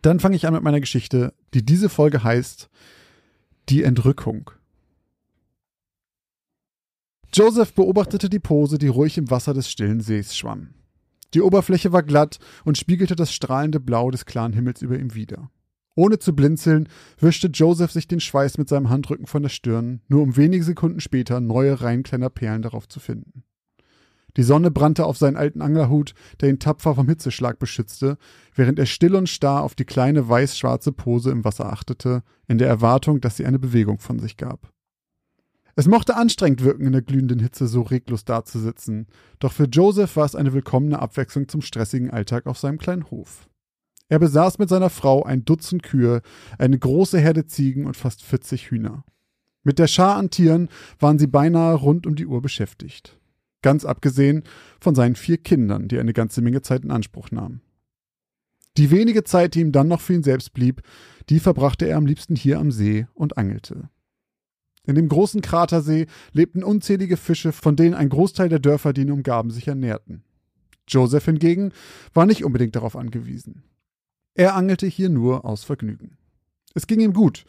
[0.00, 2.70] Dann fange ich an mit meiner Geschichte, die diese Folge heißt
[3.68, 4.50] Die Entrückung.
[7.32, 10.70] Joseph beobachtete die Pose, die ruhig im Wasser des stillen Sees schwamm.
[11.34, 15.50] Die Oberfläche war glatt und spiegelte das strahlende Blau des klaren Himmels über ihm wider.
[15.94, 20.22] Ohne zu blinzeln, wischte Joseph sich den Schweiß mit seinem Handrücken von der Stirn, nur
[20.22, 23.42] um wenige Sekunden später neue Reihen kleiner Perlen darauf zu finden.
[24.36, 28.16] Die Sonne brannte auf seinen alten Anglerhut, der ihn tapfer vom Hitzeschlag beschützte,
[28.54, 32.68] während er still und starr auf die kleine weiß-schwarze Pose im Wasser achtete, in der
[32.68, 34.72] Erwartung, dass sie eine Bewegung von sich gab.
[35.78, 39.06] Es mochte anstrengend wirken, in der glühenden Hitze so reglos dazusitzen,
[39.38, 43.48] doch für Joseph war es eine willkommene Abwechslung zum stressigen Alltag auf seinem kleinen Hof.
[44.08, 46.22] Er besaß mit seiner Frau ein Dutzend Kühe,
[46.58, 49.04] eine große Herde Ziegen und fast 40 Hühner.
[49.62, 50.68] Mit der Schar an Tieren
[50.98, 53.16] waren sie beinahe rund um die Uhr beschäftigt.
[53.62, 54.42] Ganz abgesehen
[54.80, 57.60] von seinen vier Kindern, die eine ganze Menge Zeit in Anspruch nahmen.
[58.78, 60.82] Die wenige Zeit, die ihm dann noch für ihn selbst blieb,
[61.30, 63.90] die verbrachte er am liebsten hier am See und angelte.
[64.88, 69.10] In dem großen Kratersee lebten unzählige Fische, von denen ein Großteil der Dörfer, die ihn
[69.10, 70.24] umgaben, sich ernährten.
[70.88, 71.72] Joseph hingegen
[72.14, 73.64] war nicht unbedingt darauf angewiesen.
[74.32, 76.16] Er angelte hier nur aus Vergnügen.
[76.72, 77.44] Es ging ihm gut.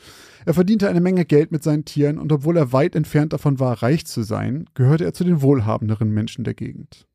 [0.45, 3.81] Er verdiente eine Menge Geld mit seinen Tieren und obwohl er weit entfernt davon war,
[3.81, 7.07] reich zu sein, gehörte er zu den wohlhabenderen Menschen der Gegend.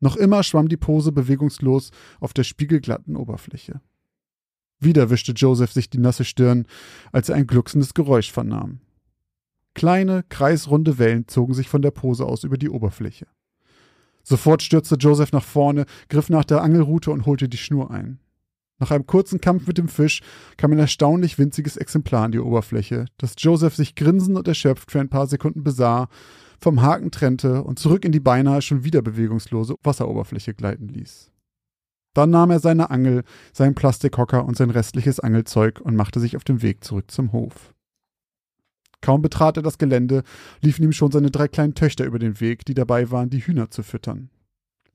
[0.00, 1.90] Noch immer schwamm die Pose bewegungslos
[2.20, 3.82] auf der spiegelglatten Oberfläche.
[4.78, 6.64] Wieder wischte Joseph sich die nasse Stirn,
[7.12, 8.80] als er ein glucksendes Geräusch vernahm.
[9.80, 13.26] Kleine, kreisrunde Wellen zogen sich von der Pose aus über die Oberfläche.
[14.22, 18.18] Sofort stürzte Joseph nach vorne, griff nach der Angelrute und holte die Schnur ein.
[18.78, 20.20] Nach einem kurzen Kampf mit dem Fisch
[20.58, 25.00] kam ein erstaunlich winziges Exemplar an die Oberfläche, das Joseph sich grinsend und erschöpft für
[25.00, 26.08] ein paar Sekunden besah,
[26.60, 31.32] vom Haken trennte und zurück in die beinahe schon wieder bewegungslose Wasseroberfläche gleiten ließ.
[32.12, 33.22] Dann nahm er seine Angel,
[33.54, 37.72] seinen Plastikhocker und sein restliches Angelzeug und machte sich auf den Weg zurück zum Hof.
[39.00, 40.22] Kaum betrat er das Gelände,
[40.60, 43.70] liefen ihm schon seine drei kleinen Töchter über den Weg, die dabei waren, die Hühner
[43.70, 44.30] zu füttern.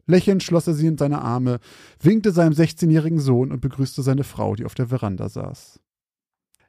[0.08, 1.60] Lächelnd schloss er sie in seine Arme,
[2.00, 5.80] winkte seinem 16-jährigen Sohn und begrüßte seine Frau, die auf der Veranda saß.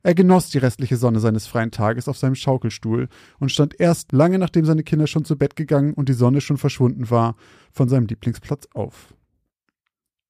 [0.02, 3.08] Er genoss die restliche Sonne seines freien Tages auf seinem Schaukelstuhl
[3.40, 6.58] und stand erst lange nachdem seine Kinder schon zu Bett gegangen und die Sonne schon
[6.58, 7.34] verschwunden war,
[7.72, 9.14] von seinem Lieblingsplatz auf.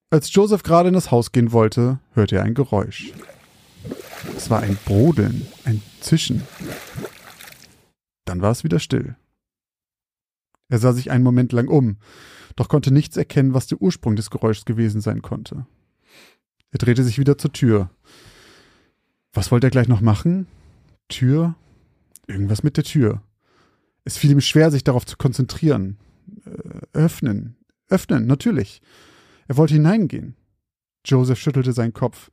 [0.09, 3.13] Als Joseph gerade in das Haus gehen wollte, hörte er ein Geräusch.
[4.37, 6.43] Es war ein Brodeln, ein Zischen.
[8.25, 9.17] Dann war es wieder still.
[10.69, 11.97] Er sah sich einen Moment lang um,
[12.57, 15.67] doch konnte nichts erkennen, was der Ursprung des Geräuschs gewesen sein konnte.
[16.71, 17.91] Er drehte sich wieder zur Tür.
[19.33, 20.47] Was wollte er gleich noch machen?
[21.09, 21.55] Tür?
[22.27, 23.23] Irgendwas mit der Tür.
[24.05, 25.99] Es fiel ihm schwer, sich darauf zu konzentrieren.
[26.45, 27.57] Äh, öffnen.
[27.89, 28.83] Öffnen, natürlich.
[29.47, 30.35] Er wollte hineingehen.
[31.05, 32.31] Joseph schüttelte seinen Kopf.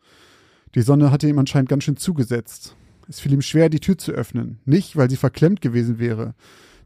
[0.75, 2.75] Die Sonne hatte ihm anscheinend ganz schön zugesetzt.
[3.07, 4.59] Es fiel ihm schwer, die Tür zu öffnen.
[4.65, 6.35] Nicht, weil sie verklemmt gewesen wäre.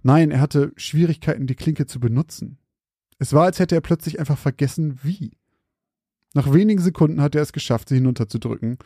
[0.04, 2.58] Nein, er hatte Schwierigkeiten, die Klinke zu benutzen.
[3.20, 5.32] Es war, als hätte er plötzlich einfach vergessen, wie.
[6.34, 8.78] Nach wenigen Sekunden hatte er es geschafft, sie hinunterzudrücken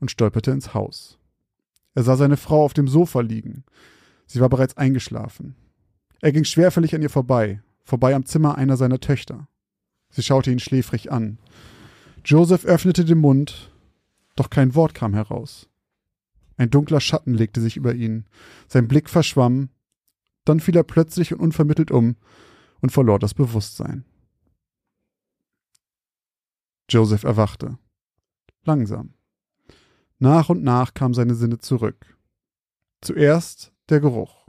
[0.00, 1.18] und stolperte ins Haus.
[1.94, 3.64] Er sah seine Frau auf dem Sofa liegen.
[4.26, 5.56] Sie war bereits eingeschlafen.
[6.20, 9.48] Er ging schwerfällig an ihr vorbei, vorbei am Zimmer einer seiner Töchter.
[10.10, 11.38] Sie schaute ihn schläfrig an.
[12.24, 13.70] Joseph öffnete den Mund,
[14.36, 15.68] doch kein Wort kam heraus.
[16.56, 18.26] Ein dunkler Schatten legte sich über ihn,
[18.68, 19.68] sein Blick verschwamm,
[20.44, 22.16] dann fiel er plötzlich und unvermittelt um
[22.80, 24.04] und verlor das Bewusstsein.
[26.88, 27.78] Joseph erwachte.
[28.64, 29.14] Langsam.
[30.18, 32.16] Nach und nach kamen seine Sinne zurück.
[33.00, 34.46] Zuerst der Geruch.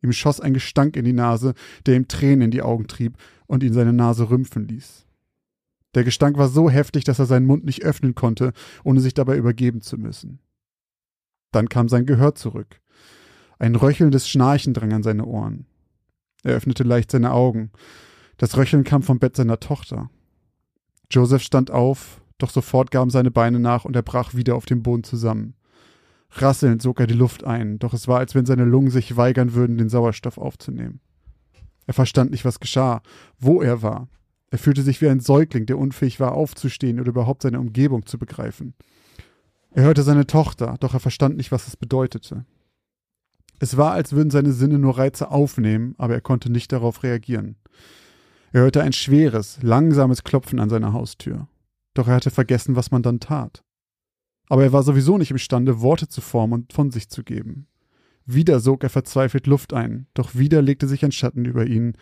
[0.00, 1.54] Ihm schoss ein Gestank in die Nase,
[1.86, 3.16] der ihm Tränen in die Augen trieb
[3.46, 5.06] und ihn seine Nase rümpfen ließ.
[5.94, 8.52] Der Gestank war so heftig, dass er seinen Mund nicht öffnen konnte,
[8.84, 10.38] ohne sich dabei übergeben zu müssen.
[11.50, 12.80] Dann kam sein Gehör zurück.
[13.58, 15.66] Ein röchelndes Schnarchen drang an seine Ohren.
[16.42, 17.70] Er öffnete leicht seine Augen.
[18.38, 20.10] Das Röcheln kam vom Bett seiner Tochter.
[21.10, 24.82] Joseph stand auf, doch sofort gaben seine Beine nach und er brach wieder auf dem
[24.82, 25.54] Boden zusammen.
[26.30, 29.52] Rasselnd sog er die Luft ein, doch es war, als wenn seine Lungen sich weigern
[29.52, 31.00] würden, den Sauerstoff aufzunehmen.
[31.86, 33.02] Er verstand nicht, was geschah,
[33.38, 34.08] wo er war.
[34.52, 38.18] Er fühlte sich wie ein Säugling, der unfähig war, aufzustehen oder überhaupt seine Umgebung zu
[38.18, 38.74] begreifen.
[39.70, 42.44] Er hörte seine Tochter, doch er verstand nicht, was es bedeutete.
[43.60, 47.56] Es war, als würden seine Sinne nur Reize aufnehmen, aber er konnte nicht darauf reagieren.
[48.52, 51.48] Er hörte ein schweres, langsames Klopfen an seiner Haustür.
[51.94, 53.64] Doch er hatte vergessen, was man dann tat.
[54.50, 57.68] Aber er war sowieso nicht imstande, Worte zu formen und von sich zu geben.
[58.26, 61.94] Wieder sog er verzweifelt Luft ein, doch wieder legte sich ein Schatten über ihn,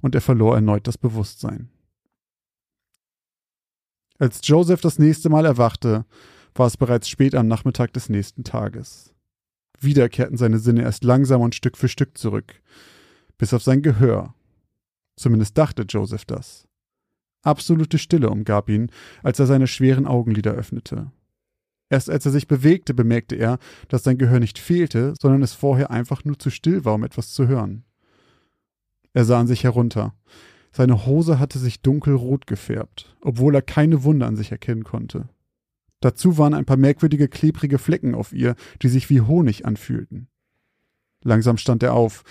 [0.00, 1.70] und er verlor erneut das Bewusstsein.
[4.18, 6.06] Als Joseph das nächste Mal erwachte,
[6.54, 9.14] war es bereits spät am Nachmittag des nächsten Tages.
[9.78, 12.62] Wieder kehrten seine Sinne erst langsam und Stück für Stück zurück,
[13.36, 14.34] bis auf sein Gehör.
[15.16, 16.66] Zumindest dachte Joseph das.
[17.42, 18.90] Absolute Stille umgab ihn,
[19.22, 21.12] als er seine schweren Augenlider öffnete.
[21.88, 23.58] Erst als er sich bewegte, bemerkte er,
[23.88, 27.32] dass sein Gehör nicht fehlte, sondern es vorher einfach nur zu still war, um etwas
[27.32, 27.84] zu hören.
[29.12, 30.14] Er sah an sich herunter.
[30.76, 35.30] Seine Hose hatte sich dunkelrot gefärbt, obwohl er keine Wunde an sich erkennen konnte.
[36.00, 40.28] Dazu waren ein paar merkwürdige klebrige Flecken auf ihr, die sich wie Honig anfühlten.
[41.22, 42.24] Langsam stand er auf.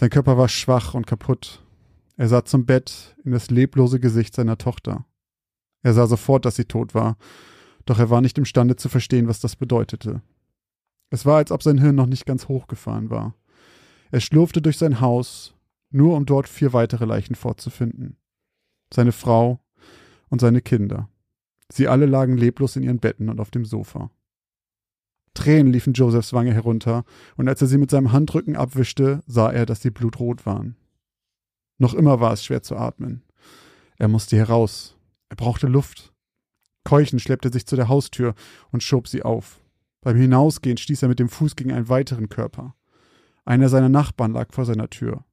[0.00, 1.62] Sein Körper war schwach und kaputt.
[2.16, 5.04] Er sah zum Bett in das leblose Gesicht seiner Tochter.
[5.82, 7.18] Er sah sofort, dass sie tot war,
[7.84, 10.22] doch er war nicht imstande zu verstehen, was das bedeutete.
[11.10, 13.34] Es war, als ob sein Hirn noch nicht ganz hochgefahren war.
[14.10, 15.52] Er schlurfte durch sein Haus,
[15.94, 18.16] nur um dort vier weitere Leichen vorzufinden.
[18.92, 19.60] Seine Frau
[20.28, 21.08] und seine Kinder.
[21.70, 24.10] Sie alle lagen leblos in ihren Betten und auf dem Sofa.
[25.34, 27.04] Tränen liefen Josephs Wange herunter,
[27.36, 30.76] und als er sie mit seinem Handrücken abwischte, sah er, dass sie blutrot waren.
[31.78, 33.22] Noch immer war es schwer zu atmen.
[33.96, 34.96] Er musste heraus.
[35.30, 36.12] Er brauchte Luft.
[36.84, 38.34] Keuchend schleppte er sich zu der Haustür
[38.70, 39.60] und schob sie auf.
[40.02, 42.74] Beim Hinausgehen stieß er mit dem Fuß gegen einen weiteren Körper.
[43.44, 45.24] Einer seiner Nachbarn lag vor seiner Tür.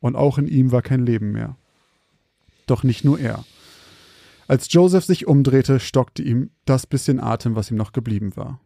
[0.00, 1.56] Und auch in ihm war kein Leben mehr.
[2.66, 3.44] Doch nicht nur er.
[4.48, 8.60] Als Joseph sich umdrehte, stockte ihm das bisschen Atem, was ihm noch geblieben war.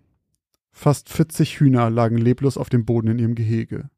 [0.72, 3.91] Fast 40 Hühner lagen leblos auf dem Boden in ihrem Gehege.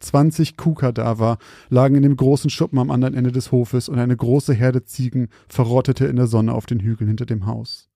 [0.00, 4.52] 20 Kuhkadaver lagen in dem großen Schuppen am anderen Ende des Hofes und eine große
[4.52, 7.88] Herde Ziegen verrottete in der Sonne auf den Hügeln hinter dem Haus.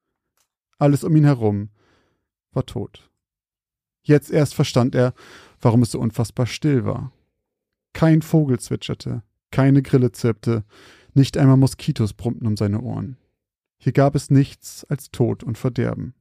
[0.79, 1.71] Alles um ihn herum
[2.53, 3.11] war tot.
[4.03, 5.15] Jetzt erst verstand er,
[5.61, 7.13] warum es so unfassbar still war.
[7.97, 10.67] Kein Vogel zwitscherte, keine Grille zirpte,
[11.15, 13.17] nicht einmal Moskitos brummten um seine Ohren.
[13.79, 16.13] Hier gab es nichts als Tod und Verderben.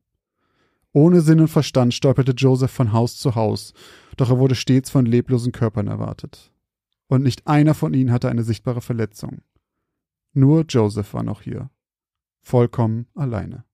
[0.93, 3.73] Ohne Sinn und Verstand stolperte Joseph von Haus zu Haus,
[4.15, 6.53] doch er wurde stets von leblosen Körpern erwartet.
[7.07, 9.41] Und nicht einer von ihnen hatte eine sichtbare Verletzung.
[10.32, 11.71] Nur Joseph war noch hier.
[12.41, 13.65] Vollkommen alleine.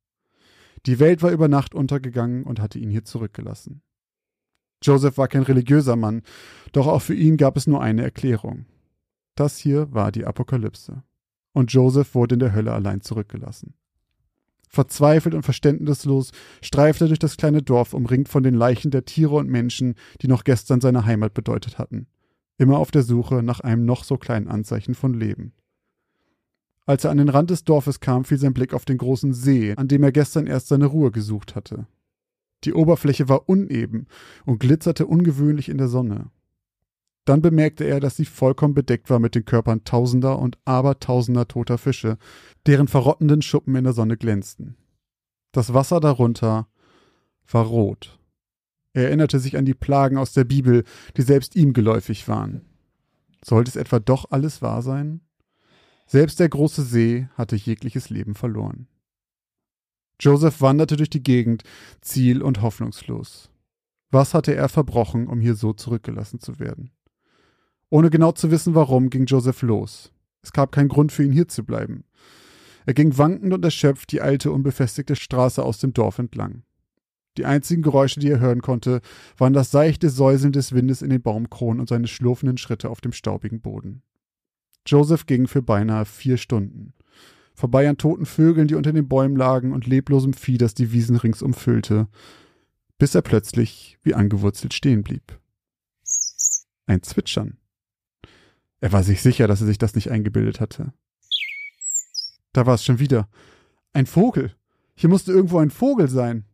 [0.88, 3.84] Die Welt war über Nacht untergegangen und hatte ihn hier zurückgelassen.
[4.82, 6.24] Joseph war kein religiöser Mann,
[6.72, 8.66] doch auch für ihn gab es nur eine Erklärung.
[9.36, 11.04] Das hier war die Apokalypse.
[11.54, 13.74] Und Joseph wurde in der Hölle allein zurückgelassen.
[14.70, 19.36] Verzweifelt und verständnislos streifte er durch das kleine Dorf, umringt von den Leichen der Tiere
[19.36, 22.08] und Menschen, die noch gestern seine Heimat bedeutet hatten,
[22.58, 25.52] immer auf der Suche nach einem noch so kleinen Anzeichen von Leben.
[26.86, 29.74] Als er an den Rand des Dorfes kam, fiel sein Blick auf den großen See,
[29.76, 31.86] an dem er gestern erst seine Ruhe gesucht hatte.
[32.64, 34.08] Die Oberfläche war uneben
[34.46, 36.30] und glitzerte ungewöhnlich in der Sonne.
[37.26, 41.78] Dann bemerkte er, dass sie vollkommen bedeckt war mit den Körpern tausender und abertausender toter
[41.78, 42.18] Fische,
[42.66, 44.76] deren verrottenden Schuppen in der Sonne glänzten.
[45.52, 46.68] Das Wasser darunter
[47.50, 48.20] war rot.
[48.94, 50.84] Er erinnerte sich an die Plagen aus der Bibel,
[51.16, 52.66] die selbst ihm geläufig waren.
[53.44, 55.22] Sollte es etwa doch alles wahr sein?
[56.08, 58.88] Selbst der große See hatte jegliches Leben verloren.
[60.22, 61.64] Joseph wanderte durch die Gegend,
[62.00, 63.50] ziel- und hoffnungslos.
[64.12, 66.92] Was hatte er verbrochen, um hier so zurückgelassen zu werden?
[67.90, 70.12] Ohne genau zu wissen warum, ging Joseph los.
[70.44, 72.04] Es gab keinen Grund für ihn hier zu bleiben.
[72.86, 76.64] Er ging wankend und erschöpft die alte, unbefestigte Straße aus dem Dorf entlang.
[77.38, 79.02] Die einzigen Geräusche, die er hören konnte,
[79.38, 83.14] waren das seichte Säuseln des Windes in den Baumkronen und seine schlurfenden Schritte auf dem
[83.14, 84.04] staubigen Boden.
[84.86, 86.94] Joseph ging für beinahe vier Stunden.
[87.62, 91.16] Vorbei an toten Vögeln, die unter den Bäumen lagen, und leblosem Vieh, das die Wiesen
[91.16, 92.08] ringsum füllte,
[92.98, 95.40] bis er plötzlich wie angewurzelt stehen blieb.
[96.88, 97.60] Ein Zwitschern
[98.80, 100.92] Er war sich sicher, dass er sich das nicht eingebildet hatte.
[102.52, 103.30] Da war es schon wieder.
[103.94, 104.56] Ein Vogel.
[104.96, 106.46] Hier musste irgendwo ein Vogel sein.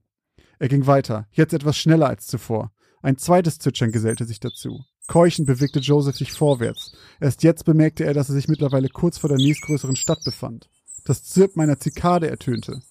[0.59, 2.73] Er ging weiter, jetzt etwas schneller als zuvor.
[3.01, 4.83] Ein zweites Zwitschern gesellte sich dazu.
[5.07, 6.97] Keuchend bewegte Joseph sich vorwärts.
[7.21, 10.69] Erst jetzt bemerkte er, dass er sich mittlerweile kurz vor der nächstgrößeren Stadt befand.
[11.03, 12.81] Das Zirpen einer Zikade ertönte.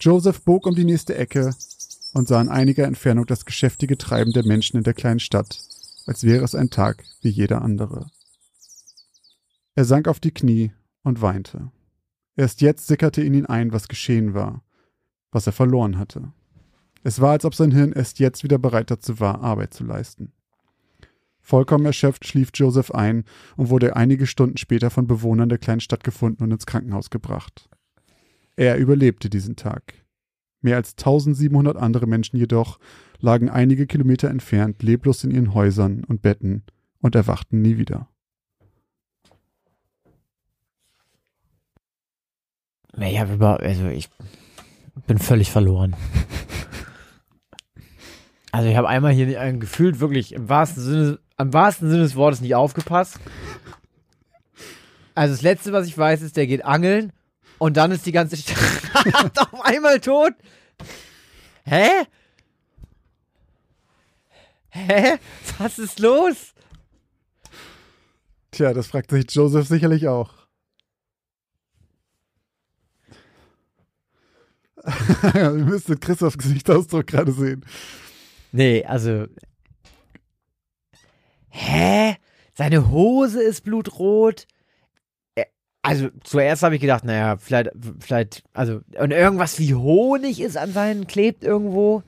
[0.00, 1.54] Joseph bog um die nächste Ecke
[2.12, 5.58] und sah in einiger Entfernung das geschäftige Treiben der Menschen in der kleinen Stadt,
[6.06, 8.06] als wäre es ein Tag wie jeder andere.
[9.74, 11.70] Er sank auf die Knie und weinte.
[12.36, 14.62] Erst jetzt sickerte in ihn ein, was geschehen war,
[15.30, 16.32] was er verloren hatte.
[17.04, 20.32] Es war, als ob sein Hirn erst jetzt wieder bereit dazu war, Arbeit zu leisten.
[21.42, 23.24] Vollkommen erschöpft schlief Joseph ein
[23.56, 27.68] und wurde einige Stunden später von Bewohnern der kleinen Stadt gefunden und ins Krankenhaus gebracht.
[28.56, 29.94] Er überlebte diesen Tag.
[30.60, 32.78] Mehr als 1700 andere Menschen jedoch
[33.18, 36.62] lagen einige Kilometer entfernt leblos in ihren Häusern und Betten
[37.00, 38.08] und erwachten nie wieder.
[42.96, 44.08] Ich habe über, also ich
[45.06, 45.96] bin völlig verloren.
[48.54, 52.14] Also ich habe einmal hier ein gefühlt wirklich im wahrsten Sinne, am wahrsten Sinne des
[52.14, 53.18] Wortes nicht aufgepasst.
[55.14, 57.12] Also das letzte, was ich weiß, ist, der geht angeln
[57.58, 60.32] und dann ist die ganze Stadt auf einmal tot.
[61.64, 62.06] Hä?
[64.70, 65.18] Hä?
[65.58, 66.54] Was ist los?
[68.52, 70.32] Tja, das fragt sich Joseph sicherlich auch.
[75.34, 77.64] Ihr müsstet Christophs Gesichtsausdruck gerade sehen.
[78.52, 79.26] Nee, also.
[81.52, 82.16] Hä?
[82.54, 84.46] Seine Hose ist blutrot.
[85.82, 90.72] Also zuerst habe ich gedacht, naja, vielleicht, vielleicht, also, und irgendwas wie Honig ist an
[90.72, 92.02] seinen, klebt irgendwo.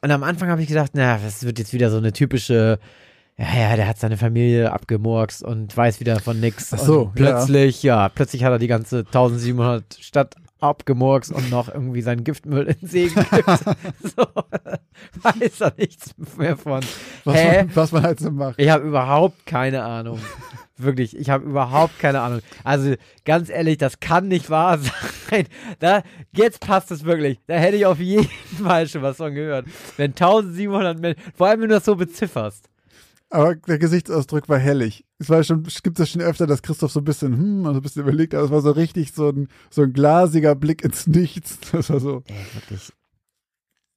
[0.00, 2.78] Und am Anfang habe ich gedacht, naja, das wird jetzt wieder so eine typische,
[3.38, 6.72] ja, ja, der hat seine Familie abgemurkst und weiß wieder von nix.
[6.72, 8.08] Ach so, und plötzlich, ja.
[8.08, 13.08] plötzlich hat er die ganze 1700 Stadt abgemurkst und noch irgendwie seinen Giftmüll in See
[13.08, 13.46] gekippt.
[14.02, 14.26] so,
[15.22, 16.80] weiß er nichts mehr von.
[17.24, 17.64] Was, Hä?
[17.64, 18.54] man, was man halt so macht.
[18.58, 20.18] Ich habe überhaupt keine Ahnung.
[20.78, 22.40] Wirklich, ich habe überhaupt keine Ahnung.
[22.64, 24.78] Also ganz ehrlich, das kann nicht wahr
[25.30, 25.46] sein.
[25.78, 27.38] Da, jetzt passt es wirklich.
[27.46, 28.28] Da hätte ich auf jeden
[28.62, 29.66] Fall schon was von gehört.
[29.96, 32.68] Wenn 1700 Menschen, vor allem wenn du das so bezifferst.
[33.28, 35.04] Aber der Gesichtsausdruck war hellig.
[35.18, 37.82] Es war schon, gibt es schon öfter, dass Christoph so ein bisschen, hm, also ein
[37.82, 41.58] bisschen überlegt, aber es war so richtig so ein, so ein glasiger Blick ins Nichts.
[41.72, 42.22] Das war so.
[42.26, 42.92] Ey, wirklich.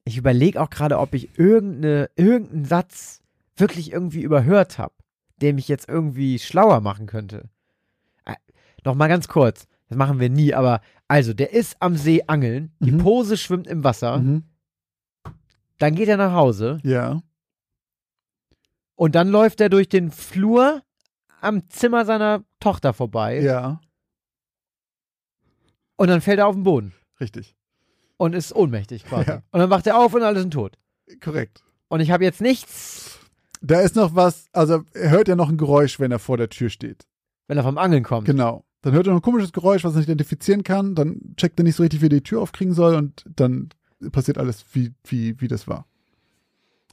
[0.06, 3.22] Ich überlege auch gerade, ob ich irgendeine, irgendeinen Satz
[3.56, 4.94] wirklich irgendwie überhört habe,
[5.42, 7.50] der mich jetzt irgendwie schlauer machen könnte.
[8.26, 8.34] Äh,
[8.84, 9.68] Nochmal ganz kurz.
[9.90, 13.00] Das machen wir nie, aber also, der ist am See angeln, die Mhm.
[13.00, 14.44] Pose schwimmt im Wasser, Mhm.
[15.78, 17.22] dann geht er nach Hause Ja.
[19.00, 20.84] Und dann läuft er durch den Flur
[21.40, 23.80] am Zimmer seiner Tochter vorbei Ja.
[25.96, 27.56] und dann fällt er auf den Boden Richtig.
[28.18, 29.30] und ist ohnmächtig quasi.
[29.30, 29.36] Ja.
[29.52, 30.78] Und dann wacht er auf und alle sind tot.
[31.22, 31.64] Korrekt.
[31.88, 33.20] Und ich habe jetzt nichts,
[33.62, 36.50] Da ist noch was, also er hört ja noch ein Geräusch, wenn er vor der
[36.50, 37.06] Tür steht.
[37.48, 38.26] wenn er vom Angeln kommt.
[38.28, 38.64] Genau.
[38.82, 40.94] Dann hört er noch ein komisches Geräusch, was er nicht identifizieren kann.
[40.96, 43.70] Dann checkt er nicht so richtig, wie er die Tür aufkriegen soll und dann
[44.12, 45.86] passiert alles, wie, wie, wie das war.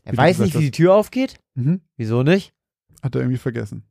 [0.07, 1.35] Er Wie weiß nicht, wie die Tür aufgeht.
[1.55, 1.81] Mhm.
[1.97, 2.55] Wieso nicht?
[3.03, 3.83] Hat er irgendwie vergessen.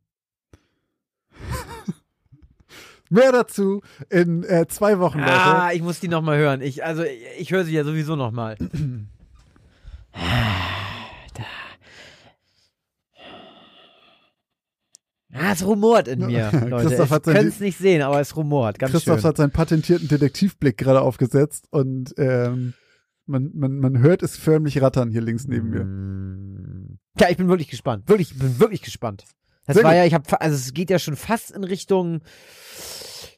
[3.09, 5.31] Mehr dazu in äh, zwei Wochen, Leute.
[5.33, 6.61] Ah, ich muss die nochmal hören.
[6.61, 8.55] Ich, also, ich, ich höre sie ja sowieso nochmal.
[15.33, 16.87] Ah, es rumort in mir, Leute.
[16.87, 18.79] Christoph hat sein- es nicht sehen, aber es rumort.
[18.79, 19.27] Ganz Christoph schön.
[19.27, 22.73] hat seinen patentierten Detektivblick gerade aufgesetzt und ähm,
[23.25, 25.83] man, man, man hört es förmlich rattern hier links neben mir.
[25.83, 26.99] Mm.
[27.19, 28.07] Ja, ich bin wirklich gespannt.
[28.07, 29.25] Wirklich, ich bin wirklich gespannt.
[29.65, 29.97] Das Sehr war gut.
[29.97, 32.21] ja, ich habe, also es geht ja schon fast in Richtung,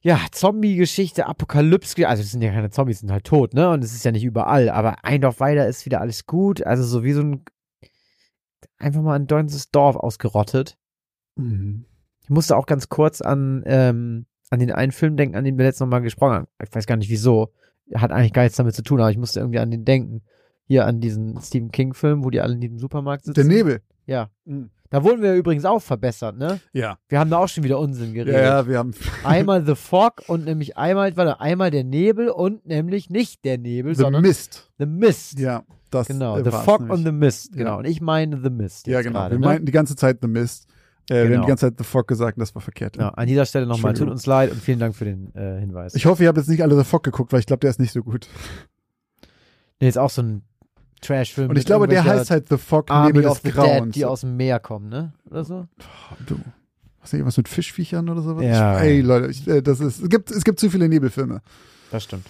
[0.01, 2.07] ja, Zombie-Geschichte, Apokalypse.
[2.07, 3.69] Also es sind ja keine Zombies, sind halt tot, ne?
[3.69, 4.69] Und es ist ja nicht überall.
[4.69, 6.65] Aber ein Dorf weiter ist wieder alles gut.
[6.65, 7.43] Also so wie so ein,
[8.77, 10.77] einfach mal ein ganzes Dorf ausgerottet.
[11.35, 11.85] Mhm.
[12.23, 15.65] Ich musste auch ganz kurz an, ähm, an den einen Film denken, an den wir
[15.65, 16.47] letztes Mal gesprochen haben.
[16.61, 17.53] Ich weiß gar nicht wieso.
[17.95, 20.21] Hat eigentlich gar nichts damit zu tun, aber ich musste irgendwie an den denken.
[20.65, 23.35] Hier an diesen Stephen King-Film, wo die alle in diesem Supermarkt sitzen.
[23.35, 23.81] Der Nebel.
[24.05, 24.29] Ja.
[24.43, 24.69] Mhm.
[24.89, 26.61] Da wurden wir übrigens auch verbessert, ne?
[26.71, 26.97] Ja.
[27.09, 28.35] Wir haben da auch schon wieder Unsinn geredet.
[28.35, 28.93] Ja, ja, wir haben.
[29.23, 33.95] Einmal The Fog und nämlich einmal, warte, einmal der Nebel und nämlich nicht der Nebel,
[33.95, 34.71] The sondern Mist.
[34.77, 35.39] The Mist.
[35.39, 36.97] Ja, das Genau, äh, The Fog nämlich.
[36.97, 37.71] und The Mist, genau.
[37.71, 37.75] Ja.
[37.77, 38.88] Und ich meine The Mist.
[38.88, 39.19] Ja, genau.
[39.19, 39.45] Gerade, wir ne?
[39.45, 40.67] meinten die ganze Zeit The Mist.
[41.09, 41.41] Äh, Wir haben Genau.
[41.43, 42.97] die ganze Zeit The Fog gesagt das war verkehrt.
[42.97, 45.95] Ja, an dieser Stelle nochmal, tut uns leid und vielen Dank für den äh, Hinweis.
[45.95, 47.79] Ich hoffe, ihr habt jetzt nicht alle The Fog geguckt, weil ich glaube, der ist
[47.79, 48.27] nicht so gut.
[49.79, 50.43] nee, ist auch so ein
[51.01, 51.49] Trash-Film.
[51.51, 53.93] Und ich glaube, der heißt halt The Fog Army Nebel of des the Dead, Grauens.
[53.93, 55.13] die aus dem Meer kommen, ne?
[55.29, 55.67] Oder so?
[56.25, 56.39] Du,
[57.01, 58.43] Was ist was mit Fischviechern oder sowas?
[58.43, 58.77] Ja.
[58.77, 61.41] Ich, ey, Leute, ich, äh, das ist, es gibt, es gibt zu viele Nebelfilme.
[61.91, 62.25] Das stimmt.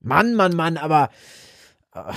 [0.00, 1.10] Mann, Mann, Mann, aber.
[1.92, 2.12] Ah,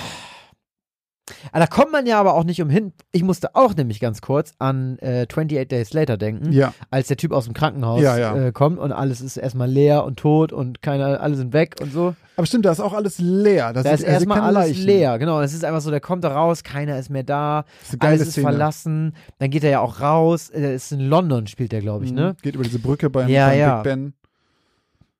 [1.52, 2.92] Da kommt man ja aber auch nicht umhin.
[3.12, 6.72] Ich musste auch nämlich ganz kurz an äh, 28 Days Later denken, Ja.
[6.90, 8.36] als der Typ aus dem Krankenhaus Ja, ja.
[8.36, 11.92] Äh, kommt und alles ist erstmal leer und tot und keine, alle sind weg und
[11.92, 12.14] so.
[12.36, 13.72] Aber stimmt, da ist auch alles leer.
[13.74, 14.84] Das Da ist er sieht erstmal alles Leichen.
[14.86, 15.40] leer, genau.
[15.42, 18.20] Es ist einfach so, der kommt da raus, keiner ist mehr da, Das ist alles
[18.22, 18.44] ist Szene.
[18.48, 19.14] verlassen.
[19.38, 20.48] Dann geht er ja auch raus.
[20.48, 22.16] Er ist in London, spielt er, glaube ich, Mhm.
[22.16, 22.36] ne?
[22.40, 23.82] Geht über diese Brücke beim, Ja, beim.
[23.82, 24.14] Big Ben.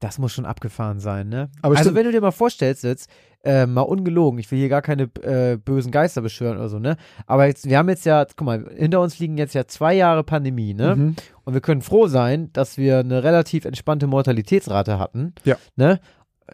[0.01, 1.51] Das muss schon abgefahren sein, ne?
[1.61, 3.11] Aber also stimmt- wenn du dir mal vorstellst jetzt,
[3.45, 6.97] äh, mal ungelogen, ich will hier gar keine äh, bösen Geister beschwören oder so, ne?
[7.27, 10.25] Aber jetzt, wir haben jetzt ja, guck mal, hinter uns liegen jetzt ja zwei Jahre
[10.25, 10.97] Pandemie, ne?
[10.97, 11.17] Mhm.
[11.45, 15.35] Und wir können froh sein, dass wir eine relativ entspannte Mortalitätsrate hatten.
[15.45, 15.57] Ja.
[15.77, 16.01] Ne?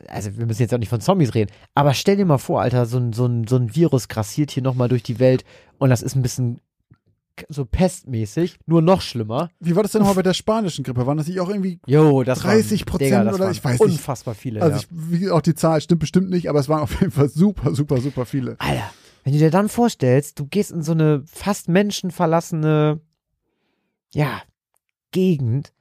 [0.08, 2.86] Also wir müssen jetzt auch nicht von Zombies reden, aber stell dir mal vor, Alter,
[2.86, 5.44] so ein, so ein, so ein Virus grassiert hier nochmal durch die Welt
[5.78, 6.60] und das ist ein bisschen
[7.48, 9.50] so pestmäßig, nur noch schlimmer.
[9.60, 11.06] Wie war das denn nochmal bei der spanischen Grippe?
[11.06, 13.92] Waren das nicht auch irgendwie Jo, das 30% waren, Digga, das oder ich weiß nicht.
[13.92, 14.62] unfassbar viele.
[14.62, 14.82] Also ja.
[14.82, 17.74] ich, wie auch die Zahl stimmt bestimmt nicht, aber es waren auf jeden Fall super,
[17.74, 18.56] super, super viele.
[18.58, 18.90] Alter,
[19.24, 23.00] wenn du dir dann vorstellst, du gehst in so eine fast menschenverlassene,
[24.14, 24.42] ja,
[25.10, 25.72] Gegend,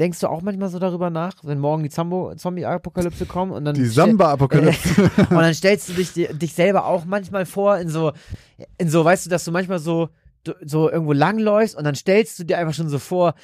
[0.00, 3.84] denkst du auch manchmal so darüber nach, wenn morgen die Zombie-Apokalypse kommt und dann Die
[3.84, 5.02] Samba-Apokalypse.
[5.18, 8.12] und dann stellst du dich, dich selber auch manchmal vor in so,
[8.78, 10.08] in so, weißt du, dass du manchmal so,
[10.64, 13.34] so irgendwo langläufst und dann stellst du dir einfach schon so vor,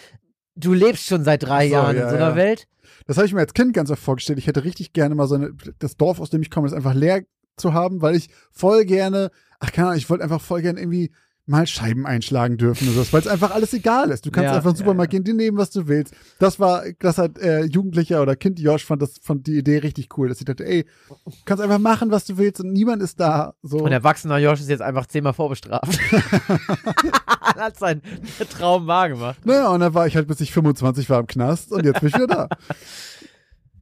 [0.54, 2.36] du lebst schon seit drei So, Jahren ja, in so einer ja.
[2.36, 2.68] Welt.
[3.06, 4.38] Das habe ich mir als Kind ganz oft vorgestellt.
[4.38, 6.94] Ich hätte richtig gerne mal so eine, das Dorf, aus dem ich komme, ist einfach
[6.94, 7.22] leer
[7.56, 9.30] zu haben, weil ich voll gerne,
[9.60, 11.10] ach keine Ahnung, ich wollte einfach voll gerne irgendwie
[11.48, 14.26] mal Scheiben einschlagen dürfen oder so, weil es einfach alles egal ist.
[14.26, 16.12] Du kannst Ja, einfach in den ja, Supermarkt gehen, dir nehmen, was du willst.
[16.40, 20.08] Das war, das hat äh, Jugendlicher oder Kind Josh fand das, fand die Idee richtig
[20.18, 23.20] cool, dass ich dachte, ey, du kannst einfach machen, was du willst und niemand ist
[23.20, 23.54] da.
[23.62, 23.78] So.
[23.78, 25.98] Und erwachsener Josh ist jetzt einfach zehnmal vorbestraft.
[26.10, 28.02] Er hat seinen
[28.50, 29.46] Traum wahrgemacht.
[29.46, 32.08] naja, und dann war ich halt, bis ich 25 war im Knast und jetzt bin
[32.08, 32.48] ich wieder da.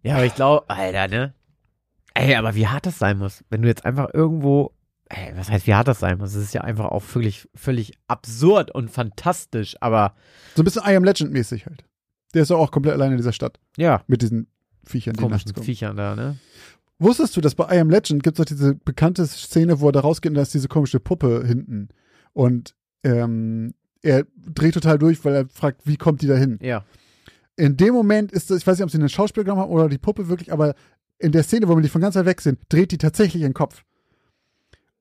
[0.02, 1.34] Ja, aber ich glaube, Alter, ne?
[2.12, 4.72] Ey, aber wie hart das sein muss, wenn du jetzt einfach irgendwo,
[5.14, 6.34] ey, was heißt, wie hart das sein muss?
[6.34, 10.14] Es ist ja einfach auch völlig, völlig absurd und fantastisch, aber
[10.54, 11.84] So ein bisschen I Am Legend mäßig halt.
[12.34, 14.48] Der ist ja auch komplett alleine in dieser Stadt ja, mit diesen
[14.84, 15.64] Viechern, die nachts kommen.
[15.64, 16.36] Viechern da, ne?
[16.98, 19.92] Wusstest du, dass bei I Am Legend gibt es doch diese bekannte Szene, wo er
[19.92, 21.88] da rausgeht und da ist diese komische Puppe hinten.
[22.32, 26.58] Und ähm, er dreht total durch, weil er fragt, wie kommt die da hin?
[26.60, 26.84] Ja.
[27.56, 29.88] In dem Moment ist das, ich weiß nicht, ob sie einen Schauspieler genommen haben oder
[29.88, 30.74] die Puppe wirklich, aber
[31.18, 33.54] in der Szene, wo wir die von ganz weit weg sind, dreht die tatsächlich ihren
[33.54, 33.84] Kopf.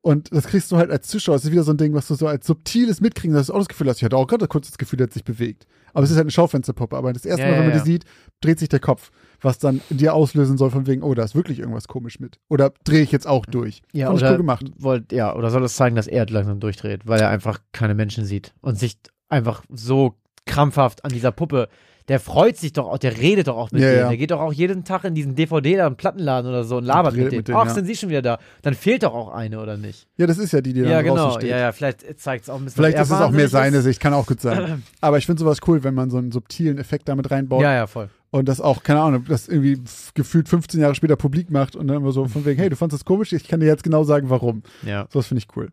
[0.04, 1.36] Und das kriegst du halt als Zuschauer.
[1.36, 3.60] Das ist wieder so ein Ding, was du so als subtiles mitkriegen, dass du auch
[3.60, 5.66] das Gefühl hast, ich hatte auch gerade kurz das Gefühl, der hat sich bewegt.
[5.94, 6.98] Aber es ist halt eine Schaufensterpuppe.
[6.98, 7.84] Aber das erste Ja, Mal, wenn man ja.
[7.84, 8.04] die sieht,
[8.42, 9.12] dreht sich der Kopf.
[9.40, 12.38] Was dann in dir auslösen soll, von wegen, oh, da ist wirklich irgendwas komisch mit.
[12.50, 13.82] Oder drehe ich jetzt auch durch.
[13.94, 14.66] Ja, Fand ich oder, cool gemacht.
[14.78, 18.26] Wollt, ja, oder soll es zeigen, dass er langsam durchdreht, weil er einfach keine Menschen
[18.26, 18.98] sieht und sich
[19.30, 21.70] einfach so krampfhaft an dieser Puppe.
[22.10, 24.00] Der freut sich doch auch, der redet doch auch mit Ja, denen.
[24.02, 24.08] ja.
[24.10, 27.24] Der geht doch auch jeden Tag in diesen DVD-Laden, Plattenladen oder so und labert redet
[27.26, 27.38] mit denen.
[27.40, 27.74] mit denen, Ach, ja.
[27.74, 28.40] sind sie schon wieder da?
[28.62, 30.08] Dann fehlt doch auch eine, oder nicht?
[30.18, 31.32] Ja, das ist ja die, die dann Ja, draußen genau.
[31.38, 31.50] steht.
[31.50, 32.76] Ja, ja, vielleicht zeigt es auch ein bisschen.
[32.84, 33.82] Vielleicht ist es auch mehr seine.
[33.82, 34.84] Sicht, kann auch gut sein.
[35.02, 37.88] Aber ich finde sowas cool, wenn man so einen subtilen Effekt damit reinbaut Ja, ja,
[37.88, 38.10] voll.
[38.32, 39.80] und das auch, keine Ahnung, das irgendwie
[40.14, 43.02] gefühlt 15 Jahre später publik macht und dann immer so von wegen, hey, du fandest
[43.02, 44.64] das komisch, ich kann dir jetzt genau sagen, warum.
[44.86, 45.08] Ja.
[45.12, 45.70] Sowas finde ich cool.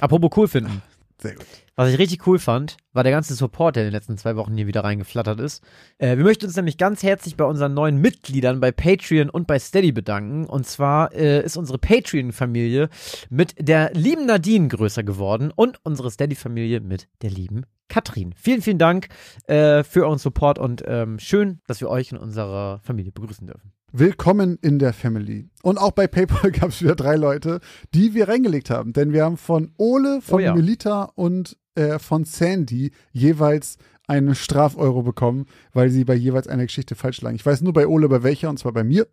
[0.00, 0.82] Apropos cool finden.
[1.20, 1.46] Sehr gut.
[1.78, 4.56] Was ich richtig cool fand, war der ganze Support, der in den letzten zwei Wochen
[4.56, 5.62] hier wieder reingeflattert ist.
[5.98, 9.60] Äh, wir möchten uns nämlich ganz herzlich bei unseren neuen Mitgliedern bei Patreon und bei
[9.60, 10.46] Steady bedanken.
[10.46, 12.88] Und zwar äh, ist unsere Patreon-Familie
[13.30, 18.34] mit der lieben Nadine größer geworden und unsere Steady-Familie mit der lieben Katrin.
[18.36, 19.06] Vielen, vielen Dank
[19.46, 23.72] äh, für euren Support und ähm, schön, dass wir euch in unserer Familie begrüßen dürfen.
[23.92, 25.48] Willkommen in der Family.
[25.62, 27.60] Und auch bei PayPal gab es wieder drei Leute,
[27.94, 28.92] die wir reingelegt haben.
[28.92, 30.54] Denn wir haben von Ole, von Oh ja.
[30.54, 36.94] Melita und äh, von Sandy jeweils einen Strafeuro bekommen, weil sie bei jeweils einer Geschichte
[36.94, 37.36] falsch lagen.
[37.36, 39.06] Ich weiß nur bei Ole bei welcher, und zwar bei mir.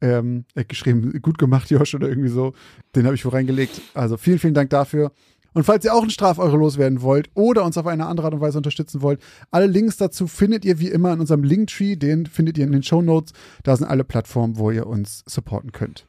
[0.00, 2.54] Ähm, er hat geschrieben, gut gemacht, Josh, oder irgendwie so.
[2.96, 3.82] Den habe ich wo reingelegt.
[3.94, 5.12] Also vielen, vielen Dank dafür.
[5.52, 8.40] Und falls ihr auch einen Strafeuro loswerden wollt oder uns auf eine andere Art und
[8.40, 11.96] Weise unterstützen wollt, alle Links dazu findet ihr wie immer in unserem Linktree.
[11.96, 13.32] Den findet ihr in den Show Notes.
[13.62, 16.06] Da sind alle Plattformen, wo ihr uns supporten könnt.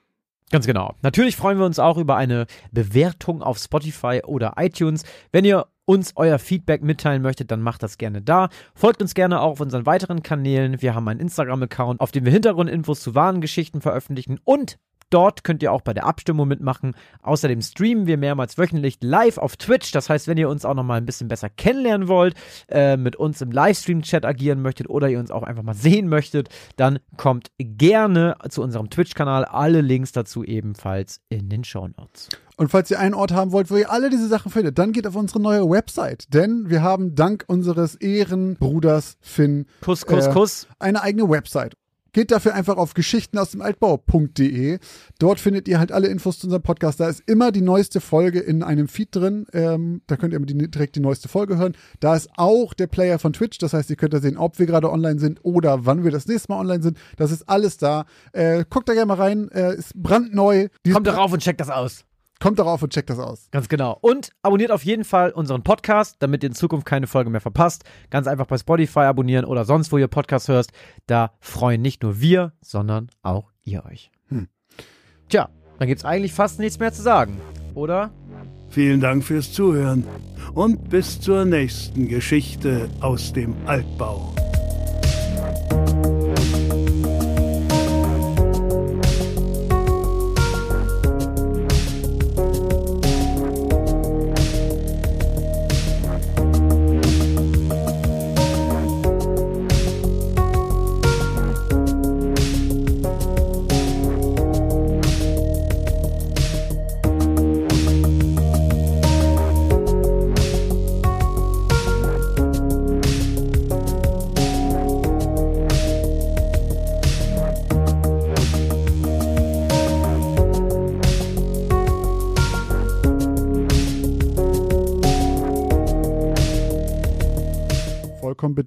[0.51, 0.95] Ganz genau.
[1.01, 5.03] Natürlich freuen wir uns auch über eine Bewertung auf Spotify oder iTunes.
[5.31, 8.47] Wenn ihr uns euer Feedback mitteilen möchtet, dann macht das gerne da.
[8.73, 10.81] Folgt uns gerne auch auf unseren weiteren Kanälen.
[10.81, 14.77] Wir haben einen Instagram-Account, auf dem wir Hintergrundinfos zu wahren Geschichten veröffentlichen und
[15.11, 16.95] Dort könnt ihr auch bei der Abstimmung mitmachen.
[17.21, 19.91] Außerdem streamen wir mehrmals wöchentlich live auf Twitch.
[19.91, 22.33] Das heißt, wenn ihr uns auch noch mal ein bisschen besser kennenlernen wollt,
[22.69, 26.49] äh, mit uns im Livestream-Chat agieren möchtet oder ihr uns auch einfach mal sehen möchtet,
[26.77, 29.45] dann kommt gerne zu unserem Twitch-Kanal.
[29.45, 32.29] Alle Links dazu ebenfalls in den Show Notes.
[32.57, 35.07] Und falls ihr einen Ort haben wollt, wo ihr alle diese Sachen findet, dann geht
[35.07, 36.31] auf unsere neue Website.
[36.33, 40.67] Denn wir haben dank unseres Ehrenbruders Finn Kuss, Kuss, Äh, Kuss.
[40.79, 41.73] eine eigene Website.
[42.13, 44.79] Geht dafür einfach auf geschichten aus dem Altbau.de.
[45.19, 46.99] Dort findet ihr halt alle Infos zu unserem Podcast.
[46.99, 49.45] Da ist immer die neueste Folge in einem Feed drin.
[49.53, 51.75] Ähm, da könnt ihr immer die, direkt die neueste Folge hören.
[51.99, 53.59] Da ist auch der Player von Twitch.
[53.59, 56.27] Das heißt, ihr könnt da sehen, ob wir gerade online sind oder wann wir das
[56.27, 56.97] nächste Mal online sind.
[57.15, 58.05] Das ist alles da.
[58.33, 59.49] Äh, guckt da gerne mal rein.
[59.51, 60.67] Äh, ist brandneu.
[60.91, 62.03] Kommt darauf und checkt das aus.
[62.41, 63.47] Kommt darauf und checkt das aus.
[63.51, 63.99] Ganz genau.
[64.01, 67.83] Und abonniert auf jeden Fall unseren Podcast, damit ihr in Zukunft keine Folge mehr verpasst.
[68.09, 70.71] Ganz einfach bei Spotify abonnieren oder sonst, wo ihr Podcast hörst.
[71.05, 74.11] Da freuen nicht nur wir, sondern auch ihr euch.
[74.29, 74.47] Hm.
[75.29, 77.39] Tja, dann gibt's eigentlich fast nichts mehr zu sagen,
[77.75, 78.09] oder?
[78.71, 80.07] Vielen Dank fürs Zuhören
[80.55, 84.33] und bis zur nächsten Geschichte aus dem Altbau.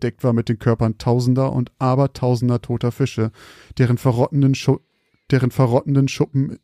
[0.05, 3.31] Bedeckt war mit den Körpern tausender und abertausender toter Fische,
[3.79, 4.81] deren verrottenden, Schu
[5.31, 6.59] deren verrottenden Schuppen.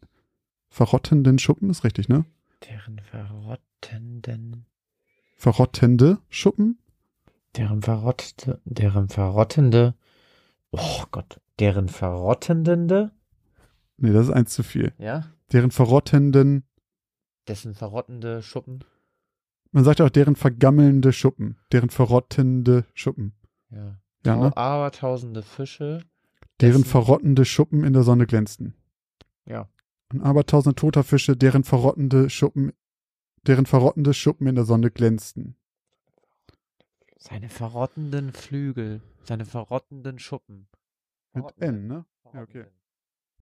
[0.68, 2.26] Verrottenden Schuppen ist richtig, ne?
[2.68, 4.66] Deren verrottenden,
[5.36, 6.78] Verrottende Schuppen?
[7.57, 9.95] deren verrottete, deren verrottende,
[10.70, 13.11] oh Gott, deren verrottende,
[13.97, 14.93] Nee, das ist eins zu viel.
[14.99, 16.64] ja, Deren verrottenden,
[17.49, 18.84] dessen verrottende Schuppen,
[19.72, 21.58] man sagt auch deren vergammelnde Schuppen.
[21.72, 23.32] Deren verrottende Schuppen.
[23.70, 23.98] ja.
[24.26, 24.54] Ja, ne?
[24.54, 26.04] Abertausende Fische,
[26.60, 28.74] Deren verrottende Schuppen in der Sonne glänzten.
[29.46, 29.66] ja.
[30.12, 32.72] Und abertausende toter Fische, deren verrottende Schuppen,
[33.46, 35.56] deren verrottende Schuppen in der Sonne glänzten.
[37.16, 40.66] Seine verrottenden Flügel, seine verrottenden Schuppen.
[41.32, 42.04] Mit N, ne?
[42.34, 42.64] Ja, okay.